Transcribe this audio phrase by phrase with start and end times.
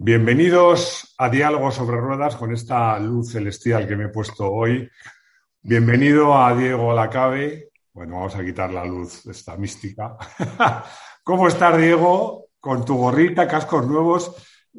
[0.00, 4.88] Bienvenidos a Diálogo sobre Ruedas con esta luz celestial que me he puesto hoy.
[5.60, 7.70] Bienvenido a Diego Lacabe.
[7.92, 10.16] Bueno, vamos a quitar la luz, esta mística.
[11.24, 12.46] ¿Cómo estás, Diego?
[12.60, 14.36] Con tu gorrita, cascos nuevos.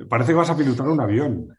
[0.07, 1.49] Parece que vas a pilotar un avión.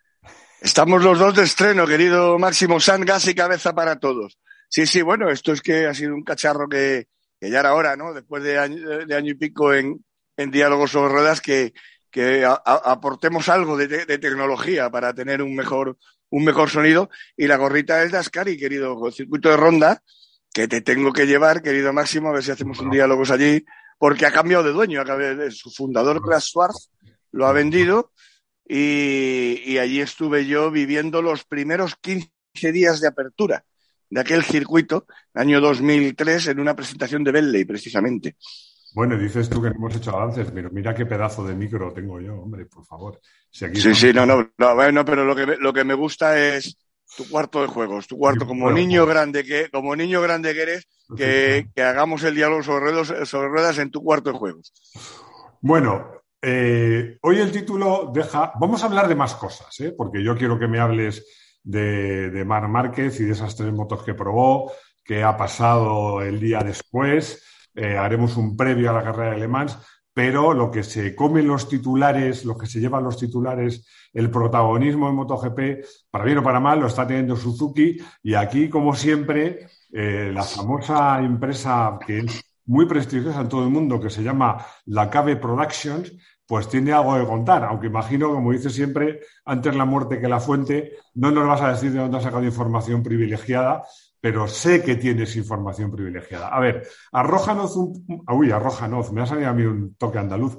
[0.63, 4.39] Estamos los dos de estreno, querido Máximo San, gas y cabeza para todos.
[4.71, 7.09] Sí, sí, bueno, esto es que ha sido un cacharro que,
[7.39, 8.15] ya era hora, ¿no?
[8.15, 10.03] Después de año, y pico en,
[10.39, 11.75] en Diálogos sobre Ruedas, que,
[12.11, 15.97] que aportemos algo de, tecnología para tener un mejor,
[16.31, 17.11] un mejor sonido.
[17.37, 20.03] Y la gorrita es de Ascari, querido circuito de ronda,
[20.53, 23.65] que te tengo que llevar, querido Máximo, a ver si hacemos un diálogo allí,
[23.99, 26.91] porque ha cambiado de dueño, de su fundador, Klaas Schwarz,
[27.33, 28.13] lo ha vendido
[28.67, 32.31] y, y, allí estuve yo viviendo los primeros 15
[32.73, 33.65] días de apertura
[34.11, 38.37] de aquel circuito, año 2003, en una presentación de Bentley, precisamente.
[38.95, 42.21] Bueno, dices tú que no hemos hecho avances, pero mira qué pedazo de micro tengo
[42.21, 43.21] yo, hombre, por favor.
[43.51, 46.77] sí, sí, no, no, no, bueno, pero lo que, lo que me gusta es
[47.17, 50.89] tu cuarto de juegos, tu cuarto, como niño grande que, como niño grande que eres,
[51.17, 54.73] que, hagamos el diálogo sobre ruedas, sobre ruedas en tu cuarto de juegos.
[55.61, 58.53] Bueno, eh, hoy el título deja.
[58.59, 59.93] Vamos a hablar de más cosas, ¿eh?
[59.97, 61.27] porque yo quiero que me hables
[61.63, 64.73] de, de Mar Márquez y de esas tres motos que probó,
[65.05, 67.45] qué ha pasado el día después.
[67.75, 69.49] Eh, haremos un previo a la carrera de Le
[70.13, 75.09] pero lo que se comen los titulares, lo que se llevan los titulares, el protagonismo
[75.09, 77.99] en MotoGP, para bien o para mal, lo está teniendo Suzuki.
[78.23, 83.71] Y aquí, como siempre, eh, la famosa empresa que es muy prestigiosa en todo el
[83.71, 86.13] mundo, que se llama La Cave Productions,
[86.47, 90.41] pues tiene algo que contar, aunque imagino, como dice siempre, antes la muerte que la
[90.41, 93.85] fuente, no nos vas a decir de dónde ha sacado información privilegiada,
[94.21, 96.49] pero sé que tienes información privilegiada.
[96.49, 98.25] A ver, arrójanos un...
[98.29, 100.59] Uy, arrójanos, me ha salido a mí un toque andaluz.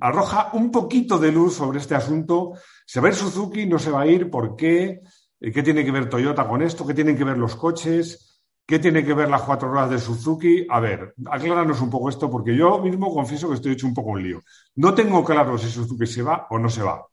[0.00, 2.52] Arroja un poquito de luz sobre este asunto.
[2.86, 3.66] ¿Se va a ir Suzuki?
[3.66, 4.30] ¿No se va a ir?
[4.30, 5.00] ¿Por qué?
[5.40, 6.86] Eh, ¿Qué tiene que ver Toyota con esto?
[6.86, 8.40] ¿Qué tienen que ver los coches?
[8.64, 10.64] ¿Qué tiene que ver las cuatro horas de Suzuki?
[10.70, 14.10] A ver, acláranos un poco esto, porque yo mismo confieso que estoy hecho un poco
[14.10, 14.40] un lío.
[14.76, 17.04] No tengo claro si Suzuki se va o no se va.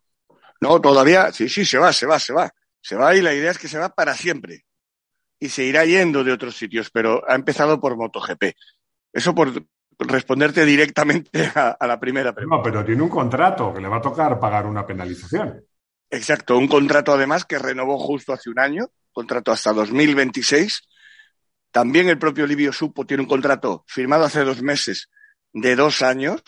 [0.62, 2.52] No, todavía, sí, sí, se va, se va, se va.
[2.80, 4.69] Se va y la idea es que se va para siempre
[5.40, 8.56] y se irá yendo de otros sitios, pero ha empezado por MotoGP.
[9.14, 9.52] Eso por
[10.00, 12.58] responderte directamente a, la primera pregunta.
[12.58, 15.64] No, pero tiene un contrato que le va a tocar pagar una penalización.
[16.10, 20.82] Exacto, un contrato además que renovó justo hace un año, contrato hasta 2026.
[21.72, 25.10] También el propio Livio Supo tiene un contrato firmado hace dos meses
[25.54, 26.42] de dos años,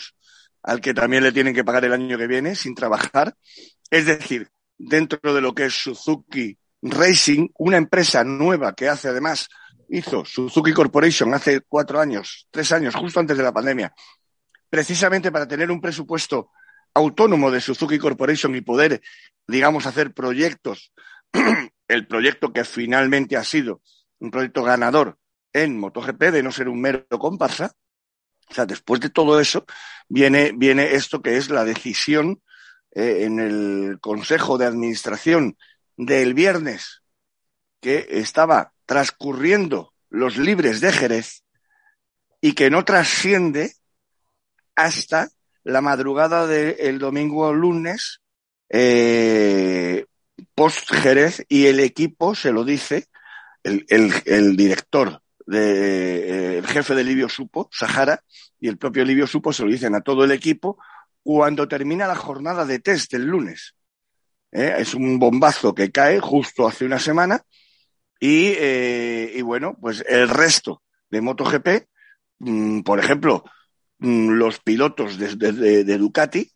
[0.63, 3.35] al que también le tienen que pagar el año que viene sin trabajar.
[3.91, 9.49] Es decir, dentro de lo que es Suzuki Racing, una empresa nueva que hace además,
[9.89, 13.93] hizo Suzuki Corporation hace cuatro años, tres años, justo antes de la pandemia,
[14.69, 16.51] precisamente para tener un presupuesto
[16.93, 19.01] autónomo de Suzuki Corporation y poder,
[19.47, 20.93] digamos, hacer proyectos,
[21.87, 23.81] el proyecto que finalmente ha sido
[24.19, 25.17] un proyecto ganador
[25.53, 27.73] en MotoGP, de no ser un mero comparsa.
[28.49, 29.65] O sea, después de todo eso,
[30.07, 32.41] viene, viene esto que es la decisión
[32.93, 35.57] eh, en el Consejo de Administración
[36.01, 37.03] del viernes
[37.79, 41.43] que estaba transcurriendo los libres de Jerez
[42.41, 43.75] y que no trasciende
[44.75, 45.29] hasta
[45.63, 48.19] la madrugada del domingo o lunes
[48.67, 50.05] eh,
[50.55, 53.05] post Jerez y el equipo se lo dice,
[53.61, 53.85] el,
[54.25, 58.23] el, director, de, el jefe de Livio Supo, Sahara,
[58.59, 60.79] y el propio Livio Supo se lo dicen a todo el equipo
[61.21, 63.75] cuando termina la jornada de test del lunes.
[64.51, 64.75] ¿Eh?
[64.77, 67.43] Es un bombazo que cae justo hace una semana
[68.19, 71.87] y, eh, bueno, pues el resto de MotoGP,
[72.39, 73.43] mm, por ejemplo,
[73.99, 76.51] mm, los pilotos de, Ducati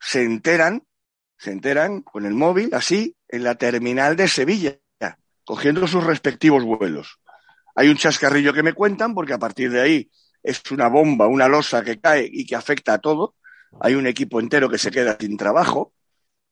[0.00, 0.82] se enteran,
[1.38, 4.78] se enteran con el móvil así en la terminal de Sevilla,
[5.44, 7.20] cogiendo sus respectivos vuelos.
[7.76, 10.10] Hay un chascarrillo que me cuentan porque a partir de ahí
[10.42, 13.36] es una bomba, una losa que cae y que afecta a todo.
[13.80, 15.92] Hay un equipo entero que se queda sin trabajo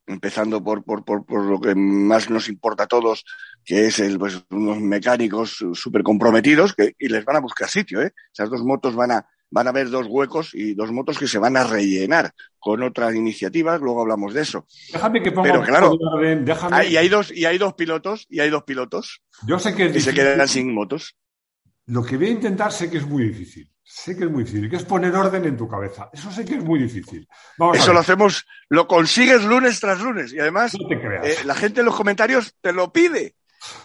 [0.06, 3.24] empezando por, por, por, por, lo que más nos importa a todos,
[3.64, 8.02] que es el, pues, unos mecánicos súper comprometidos que, y les van a buscar sitio.
[8.02, 8.12] ¿eh?
[8.32, 11.38] Esas dos motos van a, van a haber dos huecos y dos motos que se
[11.38, 14.66] van a rellenar con otras iniciativas, luego hablamos de eso.
[14.92, 15.98] Déjame que ponga Pero claro,
[16.40, 16.88] déjame...
[16.88, 19.22] y hay dos y hay dos pilotos y hay dos pilotos.
[19.46, 21.16] Yo sé que y se quedan sin motos.
[21.86, 23.70] Lo que voy a intentar sé que es muy difícil.
[23.96, 26.10] Sé que es muy difícil, que es poner orden en tu cabeza.
[26.12, 27.28] Eso sé que es muy difícil.
[27.74, 30.32] Eso lo hacemos, lo consigues lunes tras lunes.
[30.32, 33.36] Y además, eh, la gente en los comentarios te lo pide.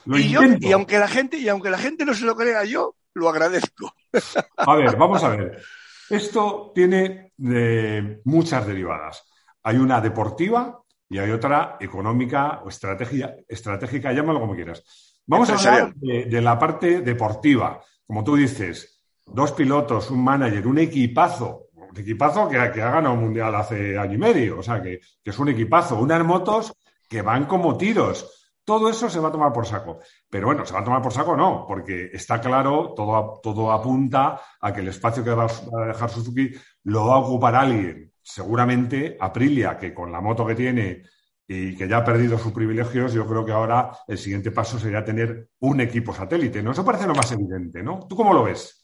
[0.07, 2.95] y, yo, y aunque la gente, y aunque la gente no se lo crea, yo
[3.13, 3.93] lo agradezco.
[4.57, 5.61] A ver, vamos a ver.
[6.09, 7.33] Esto tiene
[8.23, 9.23] muchas derivadas.
[9.61, 14.83] Hay una deportiva, y hay otra económica o estratégica, estratégica llámalo como quieras.
[15.25, 17.81] Vamos a hablar de, la parte deportiva.
[18.05, 18.98] Como tú dices,
[19.33, 23.97] dos pilotos, un manager, un equipazo, un equipazo que, que ha ganado un mundial hace
[23.97, 26.73] año y medio, o sea, que, que es un equipazo, unas motos
[27.07, 28.35] que van como tiros.
[28.63, 29.99] Todo eso se va a tomar por saco.
[30.29, 34.39] Pero bueno, se va a tomar por saco no, porque está claro, todo, todo apunta
[34.61, 36.51] a que el espacio que va a dejar Suzuki
[36.83, 38.13] lo va a ocupar alguien.
[38.21, 41.01] Seguramente Aprilia, que con la moto que tiene
[41.47, 45.03] y que ya ha perdido sus privilegios, yo creo que ahora el siguiente paso sería
[45.03, 46.61] tener un equipo satélite.
[46.61, 46.71] ¿No?
[46.71, 48.05] Eso parece lo más evidente, ¿no?
[48.07, 48.78] ¿Tú cómo lo ves?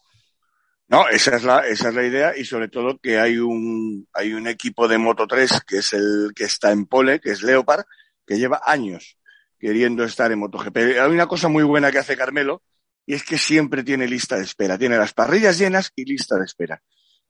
[0.88, 4.34] No, esa es la, esa es la idea y sobre todo que hay un, hay
[4.34, 7.86] un equipo de Moto 3 que es el que está en pole, que es Leopard,
[8.26, 9.18] que lleva años
[9.60, 10.78] queriendo estar en MotoGP.
[10.78, 12.62] Hay una cosa muy buena que hace Carmelo
[13.06, 14.78] y es que siempre tiene lista de espera.
[14.78, 16.82] Tiene las parrillas llenas y lista de espera.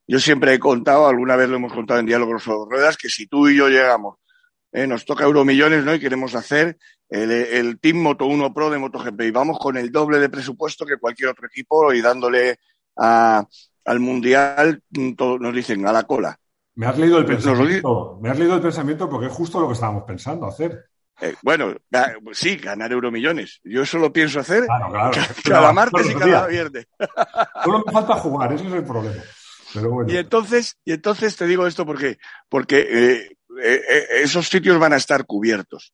[0.08, 3.28] Yo siempre he contado, alguna vez lo hemos contado en Diálogos sobre Ruedas, que si
[3.28, 4.18] tú y yo llegamos,
[4.72, 5.96] eh, nos toca Euromillones, ¿no?
[5.96, 6.78] Y queremos hacer
[7.10, 10.98] el, Team Moto 1 Pro de MotoGP y vamos con el doble de presupuesto que
[10.98, 12.60] cualquier otro equipo y dándole
[12.96, 16.38] al Mundial, mm, nos dicen, a la cola.
[16.76, 18.20] Me has leído el pensamiento.
[18.22, 20.90] Me has leído el pensamiento porque es justo lo que estábamos pensando hacer.
[21.22, 21.74] Eh, bueno,
[22.34, 23.62] sí, ganar euromillones.
[23.64, 24.66] Yo eso lo pienso hacer
[25.44, 26.88] cada martes y cada viernes.
[27.64, 29.24] Solo me falta jugar, ese es el problema.
[30.08, 32.18] Y entonces, y entonces te digo esto porque,
[32.50, 35.94] porque eh, eh, esos sitios van a estar cubiertos.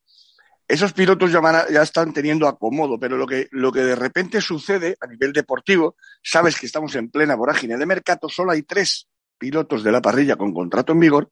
[0.68, 5.06] Esos pilotos ya, están teniendo acomodo, pero lo que, lo que de repente sucede a
[5.06, 9.92] nivel deportivo, sabes que estamos en plena vorágine de mercado, solo hay tres pilotos de
[9.92, 11.30] la parrilla con contrato en vigor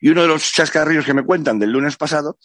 [0.00, 2.38] y uno de los chascarrillos que me cuentan del lunes pasado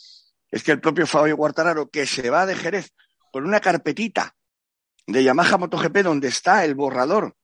[0.49, 2.91] es que el propio Fabio Guartararo, que se va de Jerez
[3.31, 4.35] con una carpetita
[5.07, 7.35] de Yamaha MotoGP donde está el borrador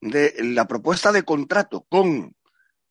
[0.00, 2.34] de la propuesta de contrato con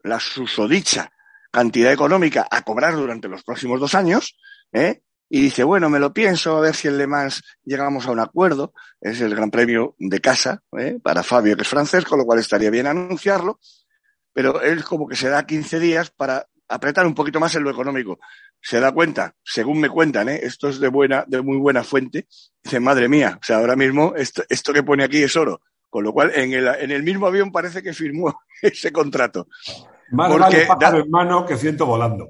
[0.03, 1.11] la susodicha
[1.51, 4.37] cantidad económica a cobrar durante los próximos dos años,
[4.73, 5.01] ¿eh?
[5.29, 8.19] y dice, bueno, me lo pienso, a ver si en Le Mans llegamos a un
[8.19, 10.99] acuerdo, es el gran premio de casa ¿eh?
[11.01, 13.59] para Fabio, que es francés, con lo cual estaría bien anunciarlo,
[14.33, 17.71] pero él como que se da 15 días para apretar un poquito más en lo
[17.71, 18.19] económico.
[18.61, 20.39] Se da cuenta, según me cuentan, ¿eh?
[20.43, 22.27] esto es de buena, de muy buena fuente,
[22.63, 25.61] dice, madre mía, o sea, ahora mismo esto, esto que pone aquí es oro.
[25.89, 29.47] Con lo cual, en el, en el mismo avión parece que firmó ese contrato.
[30.11, 32.29] Más Porque vale en mano que ciento volando.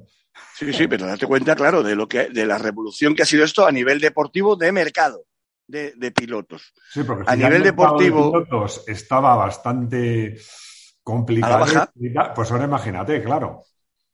[0.56, 3.44] Sí, sí, pero date cuenta, claro, de lo que, de la revolución que ha sido
[3.44, 5.26] esto a nivel deportivo de mercado
[5.68, 6.74] de, de pilotos.
[6.92, 10.38] Sí, porque a nivel deportivo de pilotos estaba bastante
[11.04, 11.66] complicado.
[12.36, 13.64] Pues ahora imagínate, claro.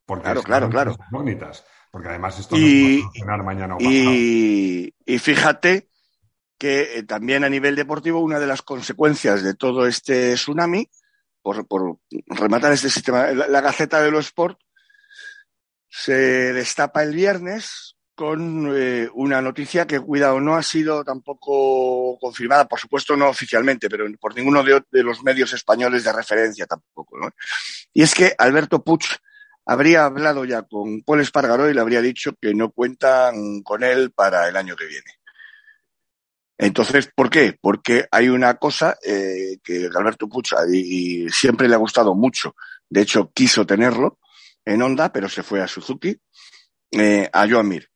[0.06, 0.96] Porque claro, claro, claro.
[1.08, 5.88] Incógnitas, porque además esto no puede funcionar mañana o y, y fíjate
[6.58, 10.90] que eh, también a nivel deportivo una de las consecuencias de todo este tsunami,
[11.42, 11.98] por, por
[12.28, 14.60] rematar este sistema, la, Gaceta de los Sport
[15.96, 22.68] se destapa el viernes con eh, una noticia que, cuidado, no ha sido tampoco confirmada,
[22.68, 27.20] por supuesto no oficialmente, pero por ninguno de, los medios españoles de referencia tampoco.
[27.20, 27.30] ¿no?
[27.94, 29.04] Y es que Alberto Puig
[29.68, 34.12] habría hablado ya con Paul Espargaró y le habría dicho que no cuentan con él
[34.12, 35.20] para el año que viene.
[36.58, 37.56] Entonces, ¿por qué?
[37.62, 42.56] Porque hay una cosa eh, que Alberto Pucha y, siempre le ha gustado mucho.
[42.90, 44.18] De hecho, quiso tenerlo
[44.66, 46.20] en Honda, pero se fue a Suzuki,
[46.92, 47.90] eh, a Joan Mir.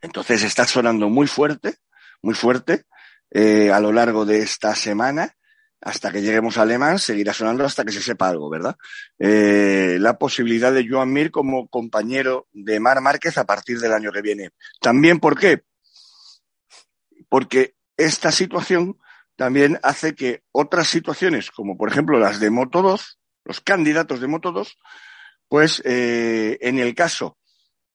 [0.00, 1.76] Entonces está sonando muy fuerte,
[2.22, 2.84] muy fuerte,
[3.30, 5.36] eh, a lo largo de esta semana
[5.82, 8.76] hasta que lleguemos a Alemán, seguirá sonando hasta que se sepa algo, ¿verdad?
[9.18, 14.12] Eh, la posibilidad de Joan Mir como compañero de Mar Márquez a partir del año
[14.12, 14.50] que viene.
[14.80, 15.64] También, ¿por qué?
[17.28, 18.98] Porque esta situación
[19.34, 24.28] también hace que otras situaciones, como por ejemplo las de Moto 2, los candidatos de
[24.28, 24.78] Moto 2,
[25.52, 27.36] pues eh, en el caso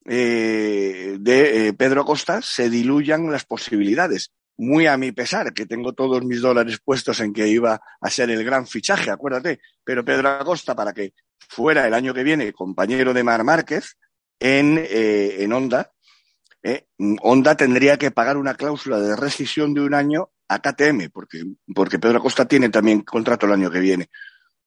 [0.05, 6.23] eh, de Pedro Acosta se diluyan las posibilidades muy a mi pesar, que tengo todos
[6.23, 10.75] mis dólares puestos en que iba a ser el gran fichaje, acuérdate, pero Pedro Acosta
[10.75, 11.15] para que
[11.49, 13.97] fuera el año que viene compañero de Mar Márquez
[14.39, 15.91] en, eh, en Honda,
[16.61, 16.85] eh,
[17.23, 21.41] Honda tendría que pagar una cláusula de rescisión de un año a KTM, porque,
[21.73, 24.11] porque Pedro Acosta tiene también contrato el año que viene.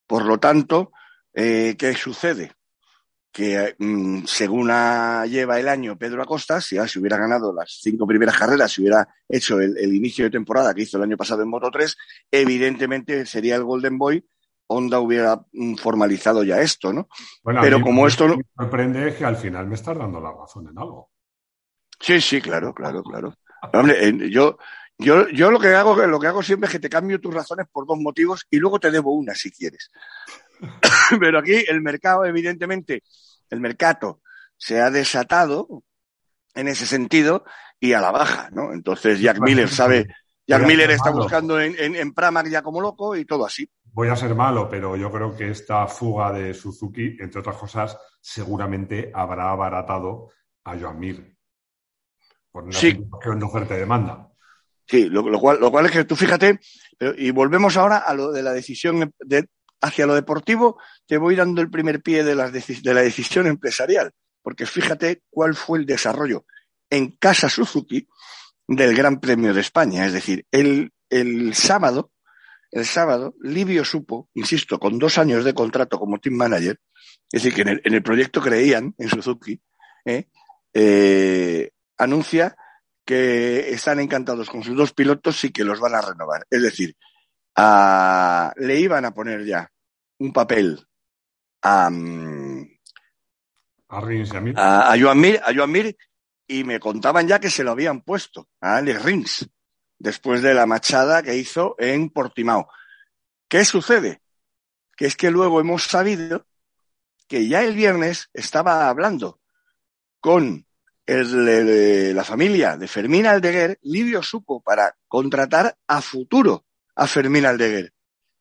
[0.09, 0.91] Por lo tanto,
[1.33, 2.51] eh, ¿qué sucede?
[3.33, 4.69] Que mm, según
[5.29, 9.07] lleva el año Pedro Acosta, si, si hubiera ganado las cinco primeras carreras, si hubiera
[9.29, 11.97] hecho el, inicio de temporada que hizo el año pasado en Moto 3,
[12.31, 14.25] evidentemente sería el Golden Boy.
[14.73, 17.09] Honda hubiera mm, formalizado ya esto, ¿no?
[17.43, 18.37] Pero como esto no...
[18.37, 21.11] Me sorprende que al final me estás dando la razón en algo.
[21.99, 23.35] Sí, sí, claro, claro, claro.
[23.73, 24.59] Hombre, yo,
[24.97, 27.67] yo, yo lo que hago, lo que hago siempre es que te cambio tus razones
[27.71, 29.91] por dos motivos y luego te debo una si quieres.
[31.21, 33.03] Pero aquí el mercado, evidentemente,
[33.51, 34.21] el mercado
[34.57, 35.83] se ha desatado
[36.55, 37.45] en ese sentido
[37.79, 38.73] y a la baja, ¿no?
[38.73, 40.07] Entonces Jack Miller sabe,
[40.47, 43.69] Jack Miller está buscando en, en, en Pramac ya como loco y todo así.
[43.93, 47.97] Voy a ser malo, pero yo creo que esta fuga de Suzuki, entre otras cosas,
[48.21, 50.31] seguramente habrá abaratado
[50.65, 51.37] a Joan Mir.
[52.53, 52.93] Por una Sí.
[52.93, 54.29] situación de oferta y demanda.
[54.87, 56.59] Sí, lo, lo cual, lo cual es que tú fíjate,
[57.17, 59.47] y volvemos ahora a lo de la decisión de,
[59.81, 64.13] hacia lo deportivo, te voy dando el primer pie de, deci- de la decisión empresarial,
[64.43, 66.45] porque fíjate cuál fue el desarrollo
[66.91, 68.07] en Casa Suzuki
[68.67, 70.07] del Gran Premio de España.
[70.07, 70.93] Es decir, el,
[71.55, 72.13] sábado,
[72.71, 76.79] el sábado, Livio supo, insisto, con dos años de contrato como team manager,
[77.33, 79.61] es decir, que en el, en el proyecto creían en Suzuki,
[80.05, 80.29] ¿eh?
[80.73, 82.57] Eh, anuncia
[83.05, 86.47] que están encantados con sus dos pilotos y que los van a renovar.
[86.49, 86.97] Es decir,
[87.57, 89.71] a- le iban a poner ya
[90.19, 90.87] un papel
[91.63, 91.91] a,
[93.89, 94.59] A Rins y a Mir.
[94.59, 95.97] a, a Joan Mir, a Joan Mir
[96.47, 99.49] y me contaban ya que se lo habían puesto a Alex Rins
[99.99, 102.69] después de la machada que hizo en Portimao.
[103.49, 104.23] ¿Qué sucede?
[104.97, 106.47] Que es que luego hemos sabido
[107.29, 109.41] que ya el viernes estaba hablando
[110.21, 110.67] con
[111.07, 116.65] el, el- la familia de Fermín Aldeguer, Livio supo para contratar a futuro
[117.01, 117.95] a Fermín Aldeguer,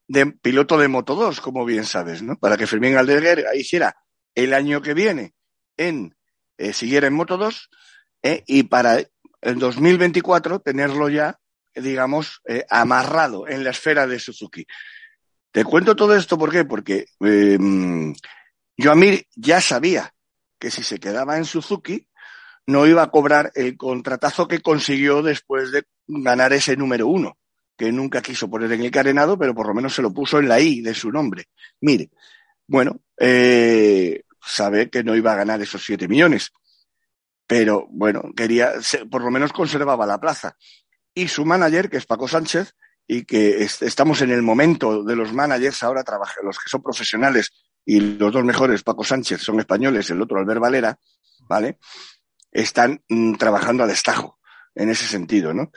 [0.09, 2.35] de piloto de Moto 2, como bien sabes, ¿no?
[2.35, 3.95] Para que Fermín Aldeguer hiciera
[4.35, 5.33] el año que viene
[5.77, 6.13] en
[6.57, 7.69] eh, siguiera en Moto 2
[8.23, 11.39] eh, y para el 2024 tenerlo ya,
[11.73, 14.65] digamos, eh, amarrado en la esfera de Suzuki.
[15.51, 16.65] Te cuento todo esto ¿por qué?
[16.65, 18.11] porque eh, mm,
[18.77, 20.13] Joamir ya sabía
[20.59, 22.09] que si se quedaba en Suzuki
[22.67, 27.38] no iba a cobrar el contratazo que consiguió después de ganar ese número uno,
[27.79, 30.49] que nunca quiso poner en el carenado, pero por lo menos se lo puso en
[30.49, 31.45] la I de su nombre.
[31.79, 32.09] Mire,
[32.67, 36.51] bueno, eh, sabe que no iba a ganar esos siete millones,
[37.47, 38.73] pero bueno, quería,
[39.09, 40.57] por lo menos conservaba la plaza.
[41.13, 42.75] Y su manager, que es Paco Sánchez,
[43.07, 46.83] y que es- estamos en el momento de los managers ahora, trabaja, los que son
[46.83, 47.51] profesionales
[47.85, 50.99] y los dos mejores, Paco Sánchez, son españoles, el otro Albert Valera,
[51.47, 51.79] ¿vale?
[52.51, 54.37] Están mm, trabajando a destajo
[54.75, 55.71] en ese sentido, ¿no?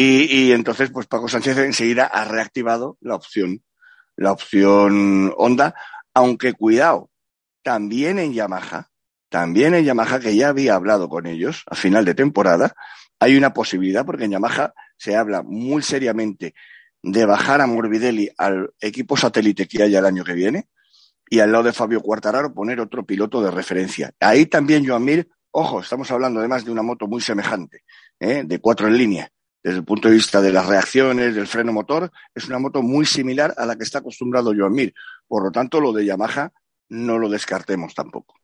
[0.00, 3.64] Y, entonces, pues Paco Sánchez enseguida ha reactivado la opción,
[4.14, 5.74] la opción Honda,
[6.14, 7.10] aunque cuidado,
[7.64, 8.90] también en Yamaha,
[9.28, 12.74] también en Yamaha, que ya había hablado con ellos a final de temporada,
[13.18, 16.54] hay una posibilidad, porque en Yamaha se habla muy seriamente
[17.02, 20.68] de bajar a Morbidelli al equipo satélite que haya el año que viene
[21.28, 24.12] y al lado de Fabio Quartararo poner otro piloto de referencia.
[24.20, 27.82] Ahí también Joan Mir, ojo, estamos hablando además de una moto muy semejante,
[28.20, 28.44] ¿eh?
[28.46, 29.32] de cuatro en línea.
[29.62, 33.04] Desde el punto de vista de las reacciones, del freno motor, es una moto muy
[33.04, 34.94] similar a la que está acostumbrado Joan Mir.
[35.26, 36.50] Por lo tanto, lo de Yamaha
[36.90, 38.34] no lo descartemos tampoco.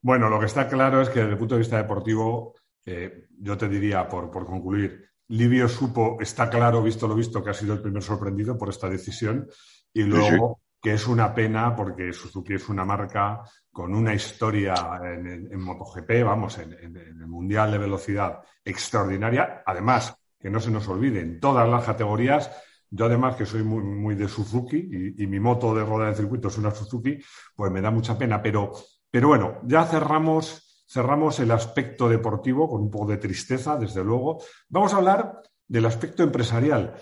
[0.00, 2.54] Bueno, lo que está claro es que desde el punto de vista deportivo,
[2.84, 7.50] eh, yo te diría, por, por concluir, Livio supo, está claro, visto lo visto, que
[7.50, 9.48] ha sido el primer sorprendido por esta decisión.
[9.94, 13.40] Y luego, que es una pena porque Suzuki es una marca
[13.70, 18.40] con una historia en, en- en MotoGP, vamos, en, en- en el Mundial de Velocidad
[18.64, 19.62] extraordinaria.
[19.64, 22.50] Además, que no se nos olvide, en todas las categorías,
[22.90, 26.16] yo además que soy muy, muy de Suzuki y, y mi moto de rueda de
[26.16, 27.18] circuito es una Suzuki,
[27.54, 28.42] pues me da mucha pena.
[28.42, 28.72] Pero,
[29.10, 34.42] pero bueno, ya cerramos, cerramos el aspecto deportivo con un poco de tristeza, desde luego.
[34.68, 36.94] Vamos a hablar del aspecto empresarial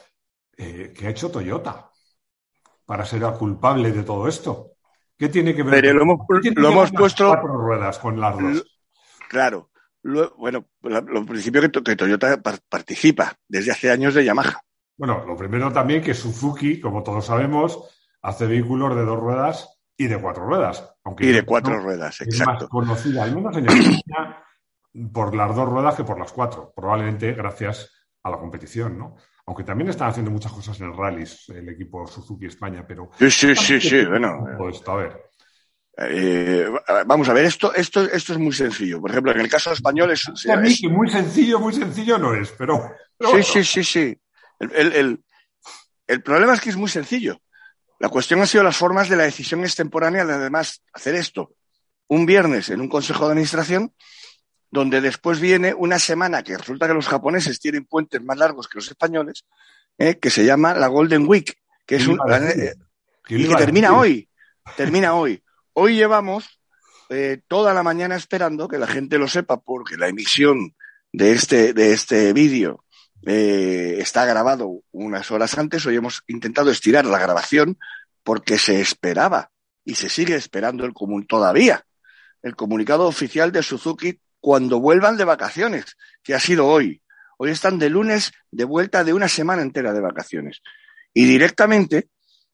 [0.57, 1.91] eh, que ha hecho Toyota
[2.85, 4.73] para ser el culpable de todo esto.
[5.17, 5.81] ¿Qué tiene que ver?
[5.81, 8.81] Pero lo hemos, ¿Qué tiene lo hemos las puesto, cuatro ruedas con las dos.
[9.29, 9.70] claro,
[10.03, 14.61] bueno, lo principio que, que Toyota par- participa desde hace años de Yamaha.
[14.97, 17.79] Bueno, lo primero también que Suzuki, como todos sabemos,
[18.23, 20.95] hace vehículos de dos ruedas y de cuatro ruedas.
[21.05, 22.69] Aunque Y de no- cuatro ruedas, es más exacto.
[22.69, 24.43] conocida, al menos en España,
[25.13, 26.73] por las dos ruedas que por las cuatro.
[26.75, 27.91] Probablemente gracias
[28.23, 29.17] a la competición, ¿no?
[29.47, 33.11] Aunque también están haciendo muchas cosas en rallies, el equipo Suzuki España, pero...
[33.19, 34.45] Sí, sí, sí, sí, bueno.
[34.71, 35.30] Esto, a ver.
[35.97, 36.67] Eh,
[37.07, 39.01] vamos a ver, esto, esto, esto es muy sencillo.
[39.01, 42.19] Por ejemplo, en el caso español es, A mí es- que muy sencillo, muy sencillo
[42.19, 42.79] no es, pero...
[43.19, 43.45] pero Sí, bueno.
[43.45, 44.19] sí, sí, sí.
[44.59, 45.25] El, el- el-
[46.07, 47.41] el problema es que es muy sencillo.
[47.99, 51.53] La cuestión ha sido las formas de la decisión extemporánea de además hacer esto
[52.09, 53.95] un viernes en un consejo de administración,
[54.71, 58.79] donde después viene una semana que resulta que los japoneses tienen puentes más largos que
[58.79, 59.45] los españoles,
[59.99, 61.57] eh, que se llama la Golden Week,
[61.87, 62.75] que es ¿Qué un, eh,
[63.25, 64.29] ¿Qué y que termina hoy.
[64.77, 65.41] Termina hoy.
[65.73, 66.61] Hoy llevamos
[67.09, 70.75] eh, toda la mañana esperando que la gente lo sepa, porque la emisión
[71.13, 72.85] de este, de este vídeo
[73.27, 75.85] eh, está grabado unas horas antes.
[75.87, 77.79] Hoy hemos intentado estirar la grabación
[78.23, 79.51] porque se esperaba
[79.85, 81.85] y se sigue esperando el común todavía
[82.43, 87.03] el comunicado oficial de Suzuki cuando vuelvan de vacaciones, que ha sido hoy.
[87.39, 90.63] Hoy están de lunes de vuelta de una semana entera de vacaciones.
[91.13, 92.09] Y directamente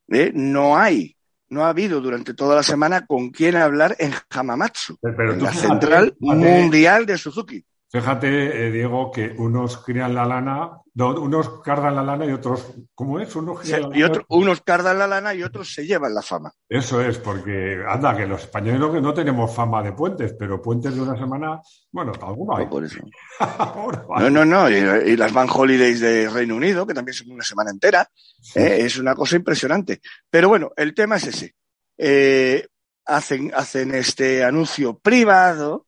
[0.08, 0.32] ¿eh?
[0.34, 1.15] no hay,
[1.48, 6.16] no ha habido durante toda la semana con quién hablar en Hamamatsu, en la central
[6.18, 7.64] mundial de Suzuki.
[7.96, 13.18] Fíjate, eh, Diego, que unos crían la lana, unos cardan la lana y otros, ¿cómo
[13.18, 13.34] es?
[13.34, 16.52] Unos, y unos cardan la lana y otros se llevan la fama.
[16.68, 21.00] Eso es, porque anda, que los españoles no, tenemos fama de puentes, pero puentes de
[21.00, 21.58] una semana,
[21.90, 22.64] bueno, alguno hay.
[22.64, 22.98] No, por eso.
[24.20, 27.70] no, no, no, y, las Van Holidays de Reino Unido, que también son una semana
[27.70, 28.06] entera,
[28.54, 28.76] ¿eh?
[28.80, 30.02] es una cosa impresionante.
[30.28, 31.54] Pero bueno, el tema es ese.
[31.96, 32.66] Eh,
[33.06, 35.85] hacen, hacen este anuncio privado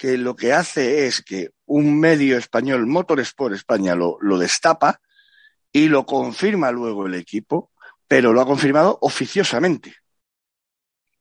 [0.00, 4.98] que lo que hace es que un medio español, Motorsport España, lo, lo destapa
[5.70, 7.70] y lo confirma luego el equipo,
[8.08, 9.94] pero lo ha confirmado oficiosamente.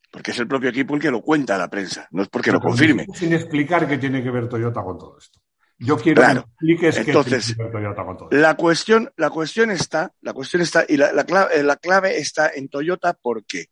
[0.10, 2.54] Porque es el propio equipo el que lo cuenta a la prensa, no es porque
[2.54, 3.06] lo confirme.
[3.14, 5.42] Sin explicar qué tiene que ver Toyota con todo esto.
[5.78, 8.38] Yo quiero que expliques Entonces, qué tiene que ver Toyota con todo esto.
[8.38, 12.70] La cuestión, la cuestión está, la cuestión está, y la, clave, la clave está en
[12.70, 13.66] Toyota, ¿por qué?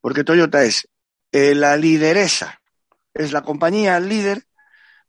[0.00, 0.88] Porque Toyota es
[1.30, 2.58] eh, la lideresa
[3.18, 4.42] es la compañía líder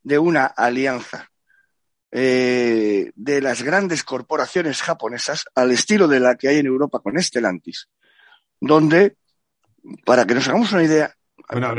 [0.04, 1.30] de una alianza
[2.12, 7.22] eh, de las grandes corporaciones japonesas al estilo de la que hay en Europa con
[7.22, 7.90] Stellantis,
[8.60, 9.18] donde,
[10.06, 11.14] para que nos hagamos una idea,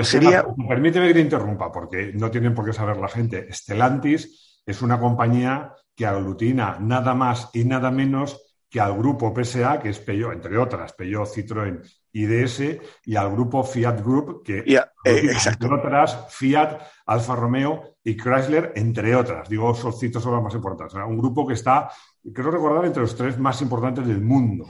[0.03, 0.45] sería...
[0.69, 3.53] permíteme que te interrumpa, porque no tienen por qué saber la gente.
[3.53, 9.81] Stellantis es una compañía que aglutina nada más y nada menos que al grupo PSA,
[9.81, 11.81] que es Peugeot, entre otras, Peugeot, Citroën
[12.13, 18.73] IDS, y al grupo Fiat Group, que eh, entre otras, Fiat, Alfa Romeo y Chrysler,
[18.77, 19.49] entre otras.
[19.49, 20.95] Digo, esos citos son los más importantes.
[20.95, 21.91] un grupo que está,
[22.33, 24.67] creo recordar, entre los tres más importantes del mundo.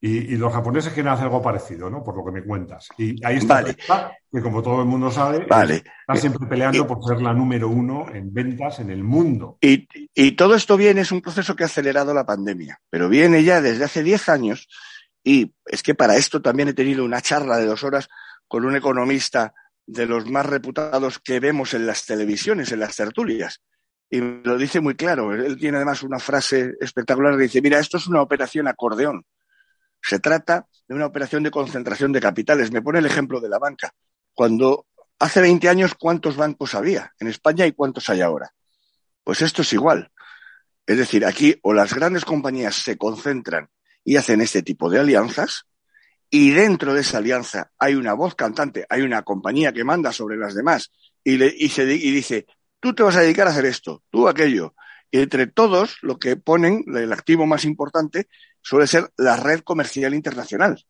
[0.00, 2.04] Y, los japoneses quieren hacer algo parecido, ¿no?
[2.04, 2.88] Por lo que me cuentas.
[2.96, 7.34] Y ahí está, que como todo el mundo sabe, está siempre peleando por ser la
[7.34, 9.58] número uno en ventas en el mundo.
[9.60, 13.42] Y, y, todo esto viene, es un proceso que ha acelerado la pandemia, pero viene
[13.42, 14.68] ya desde hace 10 años
[15.28, 18.08] y es que para esto también he tenido una charla de dos horas
[18.46, 19.52] con un economista
[19.86, 23.60] de los más reputados que vemos en las televisiones, en las tertulias.
[24.08, 25.34] Y me lo dice muy claro.
[25.34, 29.26] Él tiene además una frase espectacular que dice, mira, esto es una operación acordeón.
[30.00, 32.72] Se trata de una operación de concentración de capitales.
[32.72, 33.92] Me pone el ejemplo de la banca.
[34.32, 34.86] Cuando
[35.18, 38.50] hace 20 años, ¿cuántos bancos había en España y cuántos hay ahora?
[39.22, 40.10] Pues esto es igual.
[40.86, 43.68] Es decir, aquí o las grandes compañías se concentran
[44.08, 45.66] y hacen este tipo de alianzas,
[46.30, 50.38] y dentro de esa alianza hay una voz cantante, hay una compañía que manda sobre
[50.38, 50.90] las demás
[51.22, 52.46] y, le, y, se, y dice,
[52.80, 54.74] tú te vas a dedicar a hacer esto, tú aquello.
[55.10, 58.28] Y entre todos, lo que ponen, el activo más importante,
[58.62, 60.82] suele ser la red comercial internacional.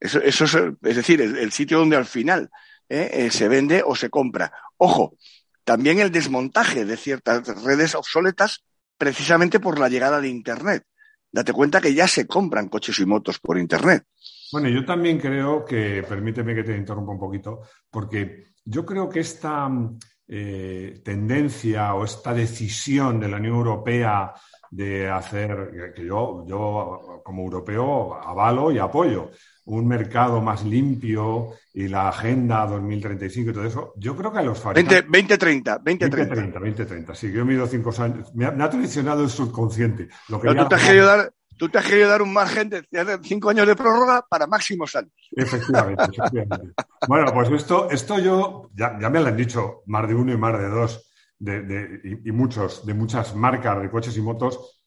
[0.00, 2.48] Eso, eso es, es decir, el, sitio donde al final
[2.88, 3.10] ¿eh?
[3.12, 4.54] Eh, se vende o se compra.
[4.78, 5.18] Ojo,
[5.64, 8.64] también el desmontaje de ciertas redes obsoletas
[8.96, 10.86] precisamente por la llegada de Internet.
[11.30, 14.04] Date cuenta que ya se compran coches y motos por Internet.
[14.50, 17.60] Bueno, yo también creo que, permíteme que te interrumpa un poquito,
[17.90, 19.70] porque yo creo que esta
[20.26, 24.32] eh, tendencia o esta decisión de la Unión Europea
[24.70, 29.30] de hacer, que yo, yo como europeo avalo y apoyo,
[29.68, 34.42] un mercado más limpio y la agenda 2035 y todo eso, yo creo que a
[34.42, 35.04] los fabricantes...
[35.04, 36.16] 2030, 2030.
[36.16, 40.08] 2030, 2030, sí, yo mido cinco años, me ha, traicionado el subconsciente.
[40.28, 42.84] Lo que tú, te has querido dar, tú te has querido dar un margen de
[43.22, 45.12] cinco años de prórroga para máximos años.
[45.32, 46.72] Efectivamente, efectivamente.
[47.06, 50.38] bueno, pues esto, esto yo, ya, ya me lo han dicho más de uno y
[50.38, 54.77] más de dos, de, y, muchos, de muchas marcas de coches y motos,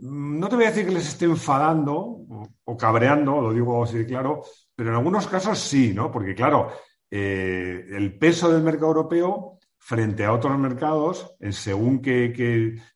[0.00, 2.20] no te voy a decir que les esté enfadando
[2.64, 4.42] o, cabreando, lo digo así de claro,
[4.74, 6.10] pero en algunos casos sí, ¿no?
[6.10, 6.70] Porque claro,
[7.10, 12.32] eh, el peso del mercado europeo frente a otros mercados, en según qué,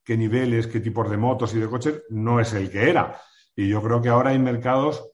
[0.05, 3.21] qué, niveles, qué tipos de motos y de coches, no es el que era.
[3.57, 5.11] Y yo creo que ahora hay mercados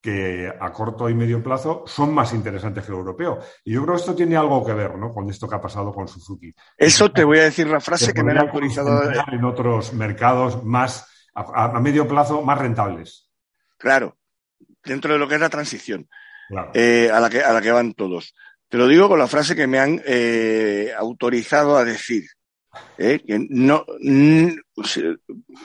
[0.00, 3.38] que a corto y medio plazo son más interesantes que el europeo.
[3.64, 5.12] Y yo creo que esto tiene algo que ver ¿no?
[5.12, 6.54] con esto que ha pasado con Suzuki.
[6.76, 9.02] Eso te voy a decir la frase que me han autorizado.
[9.30, 13.30] En otros mercados más, a, medio plazo, más rentables.
[13.78, 14.18] Claro,
[14.84, 16.08] dentro de lo que es la transición,
[16.74, 18.34] eh, a, la que, a la que van todos.
[18.68, 22.24] Te lo digo con la frase que me han eh, autorizado a decir.
[22.98, 23.20] ¿eh?
[23.48, 23.84] no,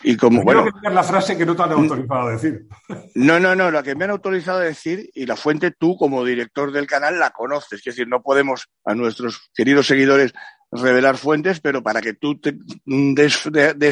[0.03, 2.65] y como bueno, la frase que no te han autorizado a decir.
[3.13, 6.25] No, no, no, la que me han autorizado a decir y la fuente tú como
[6.25, 10.33] director del canal la conoces, es decir, no podemos a nuestros queridos seguidores
[10.71, 13.37] revelar fuentes, pero para que tú te des,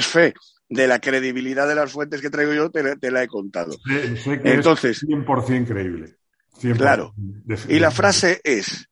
[0.06, 0.34] fe
[0.74, 3.76] de la credibilidad de las fuentes que traigo yo, te, la he contado.
[4.44, 6.16] Entonces, es 100% creíble.
[6.78, 7.14] Claro.
[7.68, 8.88] y la frase es,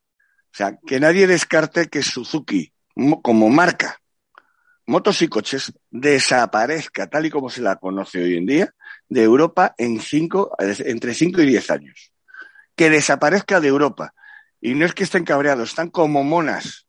[0.51, 2.73] O sea, que nadie descarte que Suzuki,
[3.21, 3.97] como marca,
[4.85, 8.73] motos y coches, desaparezca tal y como se la conoce hoy en día
[9.09, 12.13] de Europa en cinco, entre 5 y 10 años.
[12.75, 14.13] Que desaparezca de Europa.
[14.61, 16.87] Y no es que estén cabreados, están como monas.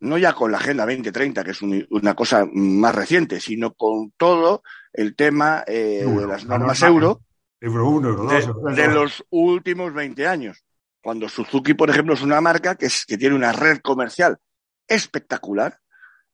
[0.00, 4.62] No ya con la Agenda 2030, que es una cosa más reciente, sino con todo
[4.92, 7.20] el tema eh, de las normas euro,
[7.60, 10.64] de, los últimos 20 años.
[11.02, 14.38] Cuando Suzuki, por ejemplo, es una marca que, que tiene una red comercial
[14.88, 15.78] espectacular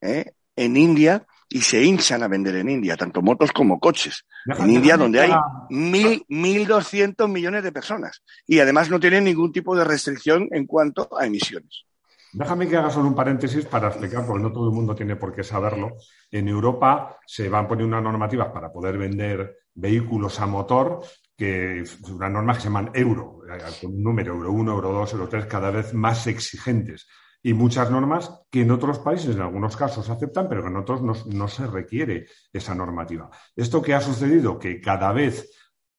[0.00, 0.32] ¿eh?
[0.54, 4.24] en India y se hinchan a vender en India, tanto motos como coches.
[4.46, 5.32] en India, donde hay
[5.70, 8.22] mil, mil doscientos millones de personas.
[8.46, 11.84] Y además no tienen ningún tipo de restricción en cuanto a emisiones.
[12.32, 15.34] Déjame que haga solo un paréntesis para explicar, porque no todo el mundo tiene por
[15.34, 15.96] qué saberlo.
[16.30, 21.00] En Europa se van poniendo unas normativas para poder vender vehículos a motor,
[21.36, 25.12] que unas normas que se llaman euro, eh, con un número euro 1, euro 2,
[25.12, 27.06] euro 3, cada vez más exigentes
[27.46, 31.00] y muchas normas que en otros países en algunos casos aceptan, pero que en otros
[31.26, 33.30] no, se requiere esa normativa.
[33.54, 35.48] Esto que ha sucedido, que cada vez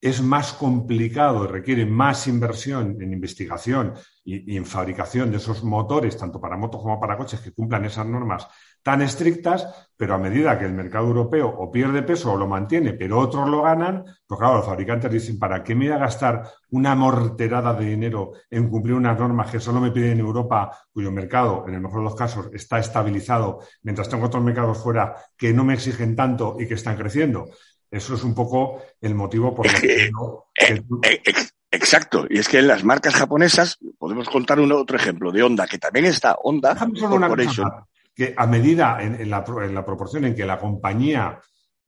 [0.01, 3.93] es más complicado y requiere más inversión en investigación
[4.27, 8.05] y, en fabricación de esos motores, tanto para motos como para coches, que cumplan esas
[8.05, 8.45] normas
[8.83, 12.93] tan estrictas, pero a medida que el mercado europeo o pierde peso o lo mantiene,
[12.93, 16.43] pero otros lo ganan, pues claro, los fabricantes dicen, ¿para qué me voy a gastar
[16.71, 21.09] una morterada de dinero en cumplir unas normas que solo me piden en Europa, cuyo
[21.09, 25.53] mercado, en el mejor de los casos, está estabilizado, mientras tengo otros mercados fuera que
[25.53, 27.49] no me exigen tanto y que están creciendo?
[27.89, 30.05] Eso es un poco el motivo por el que...
[30.05, 31.23] Eh, eh,
[31.71, 35.67] exacto, y es que en las marcas japonesas, podemos contar un otro ejemplo de Honda,
[35.67, 37.69] que también está Honda Corporation
[38.17, 41.39] que a medida, en, la, proporción en que la compañía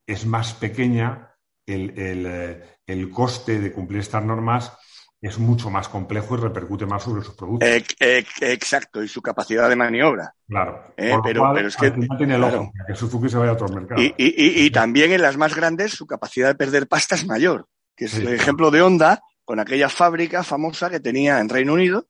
[0.06, 1.34] es más pequeña,
[1.66, 4.72] eh, el, coste de cumplir estas normas
[5.20, 7.68] es mucho más complejo y repercute más sobre sus productos.
[7.98, 10.32] exacto, y su capacidad de maniobra.
[10.48, 10.94] Claro.
[10.96, 14.04] Eh, pero, es que, tiene el que Suzuki se vaya a otros mercados.
[14.16, 17.66] Y, también en las más grandes su capacidad de perder pasta es mayor,
[17.96, 22.06] que es el ejemplo de Honda con aquella fábrica famosa que tenía en Reino Unido,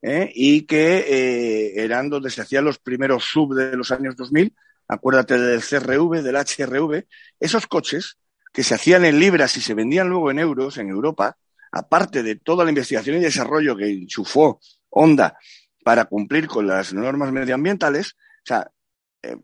[0.00, 0.30] ¿eh?
[0.32, 4.54] y que eh, eran donde se hacían los primeros sub de los años 2000.
[4.86, 7.04] Acuérdate del CRV, del HRV.
[7.40, 8.16] Esos coches
[8.52, 11.36] que se hacían en libras y se vendían luego en euros en Europa,
[11.72, 15.36] aparte de toda la investigación y desarrollo que enchufó Honda
[15.82, 18.70] para cumplir con las normas medioambientales, o sea,
[19.20, 19.36] eh,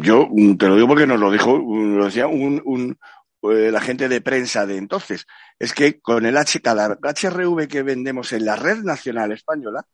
[0.00, 2.98] yo te lo digo porque nos lo dijo, lo decía un, un,
[3.42, 5.26] la gente de prensa de entonces,
[5.58, 9.86] es que con el H, cada HRV que vendemos en la red nacional española,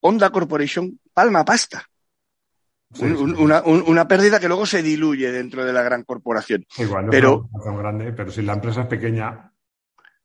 [0.00, 1.88] Honda Corporation palma pasta.
[3.00, 6.66] una, pérdida que luego se diluye dentro de la gran corporación.
[6.76, 9.50] Igual, pero, grande, pero si la empresa es pequeña.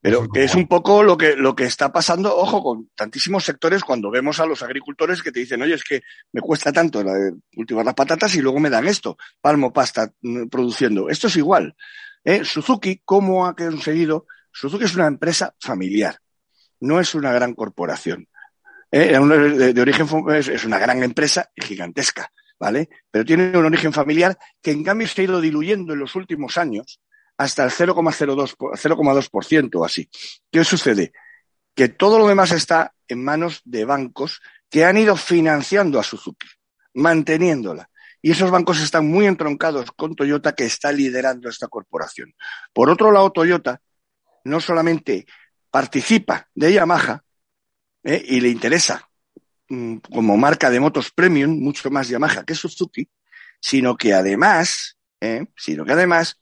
[0.01, 3.83] Pero que es un poco lo que, lo que está pasando, ojo, con tantísimos sectores
[3.83, 6.01] cuando vemos a los agricultores que te dicen, oye, es que
[6.31, 7.03] me cuesta tanto
[7.53, 11.09] cultivar las patatas y luego me dan esto, palmo pasta mm, produciendo.
[11.09, 11.75] Esto es igual.
[12.23, 12.43] ¿Eh?
[12.43, 14.25] Suzuki, ¿cómo ha conseguido?
[14.51, 16.19] Suzuki es una empresa familiar,
[16.79, 18.27] no es una gran corporación.
[18.91, 19.73] ¿eh?
[19.73, 22.89] de, origen es una gran empresa gigantesca, ¿vale?
[23.11, 26.57] Pero tiene un origen familiar que en cambio se ha ido diluyendo en los últimos
[26.57, 26.99] años
[27.37, 30.09] hasta el 0,02% o así.
[30.51, 31.13] ¿Qué sucede?
[31.73, 36.47] Que todo lo demás está en manos de bancos que han ido financiando a Suzuki,
[36.93, 37.89] manteniéndola.
[38.21, 42.33] Y esos bancos están muy entroncados con Toyota, que está liderando esta corporación.
[42.73, 43.81] Por otro lado, Toyota
[44.43, 45.25] no solamente
[45.71, 47.23] participa de Yamaha,
[48.03, 48.23] ¿eh?
[48.27, 49.07] y le interesa
[49.69, 53.07] mm, como marca de motos premium, mucho más Yamaha que Suzuki,
[53.61, 55.45] sino que además, ¿eh?
[55.55, 56.39] sino que además,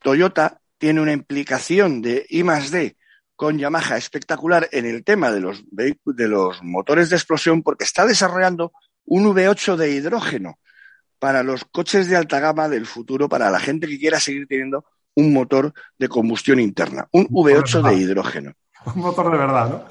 [0.00, 2.96] Toyota tiene una implicación de I más D
[3.36, 8.06] con Yamaha espectacular en el tema de los, de los motores de explosión porque está
[8.06, 8.72] desarrollando
[9.04, 10.58] un V8 de hidrógeno
[11.24, 14.84] para los coches de alta gama del futuro, para la gente que quiera seguir teniendo
[15.14, 18.52] un motor de combustión interna, un V8 de hidrógeno.
[18.94, 19.84] Un motor de verdad, ¿no?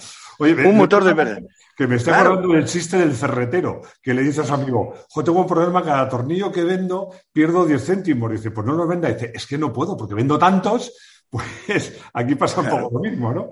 [0.70, 1.42] un motor de verdad.
[1.76, 5.24] Que me está acordando del chiste del ferretero, que le dice a su amigo, jo,
[5.24, 8.32] tengo un problema, cada tornillo que vendo pierdo 10 céntimos.
[8.32, 9.10] Dice, pues no lo venda.
[9.10, 10.94] Dice, es que no puedo, porque vendo tantos,
[11.32, 13.50] pues aquí pasa un poco lo mismo, ¿no?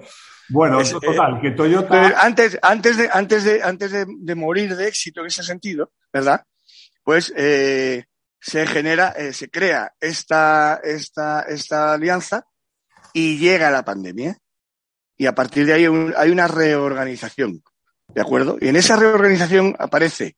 [0.49, 2.21] Bueno, total, que Toyota.
[2.21, 6.43] Antes, antes, de, antes, de, antes de, morir de éxito en ese sentido, ¿verdad?
[7.03, 8.05] Pues eh,
[8.39, 12.45] se genera, eh, se crea esta, esta, esta alianza
[13.13, 14.37] y llega la pandemia
[15.17, 15.85] y a partir de ahí
[16.17, 17.63] hay una reorganización,
[18.07, 18.57] ¿de acuerdo?
[18.59, 20.35] Y en esa reorganización aparece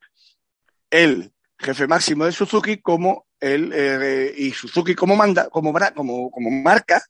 [0.90, 6.50] el jefe máximo de Suzuki como el, eh, y Suzuki como manda, como, como, como
[6.50, 7.02] marca,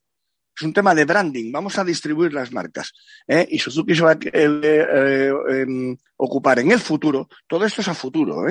[0.56, 2.92] es un tema de branding, vamos a distribuir las marcas.
[3.26, 3.46] ¿eh?
[3.50, 7.94] Y Suzuki se va a eh, em, ocupar en el futuro, todo esto es a
[7.94, 8.46] futuro,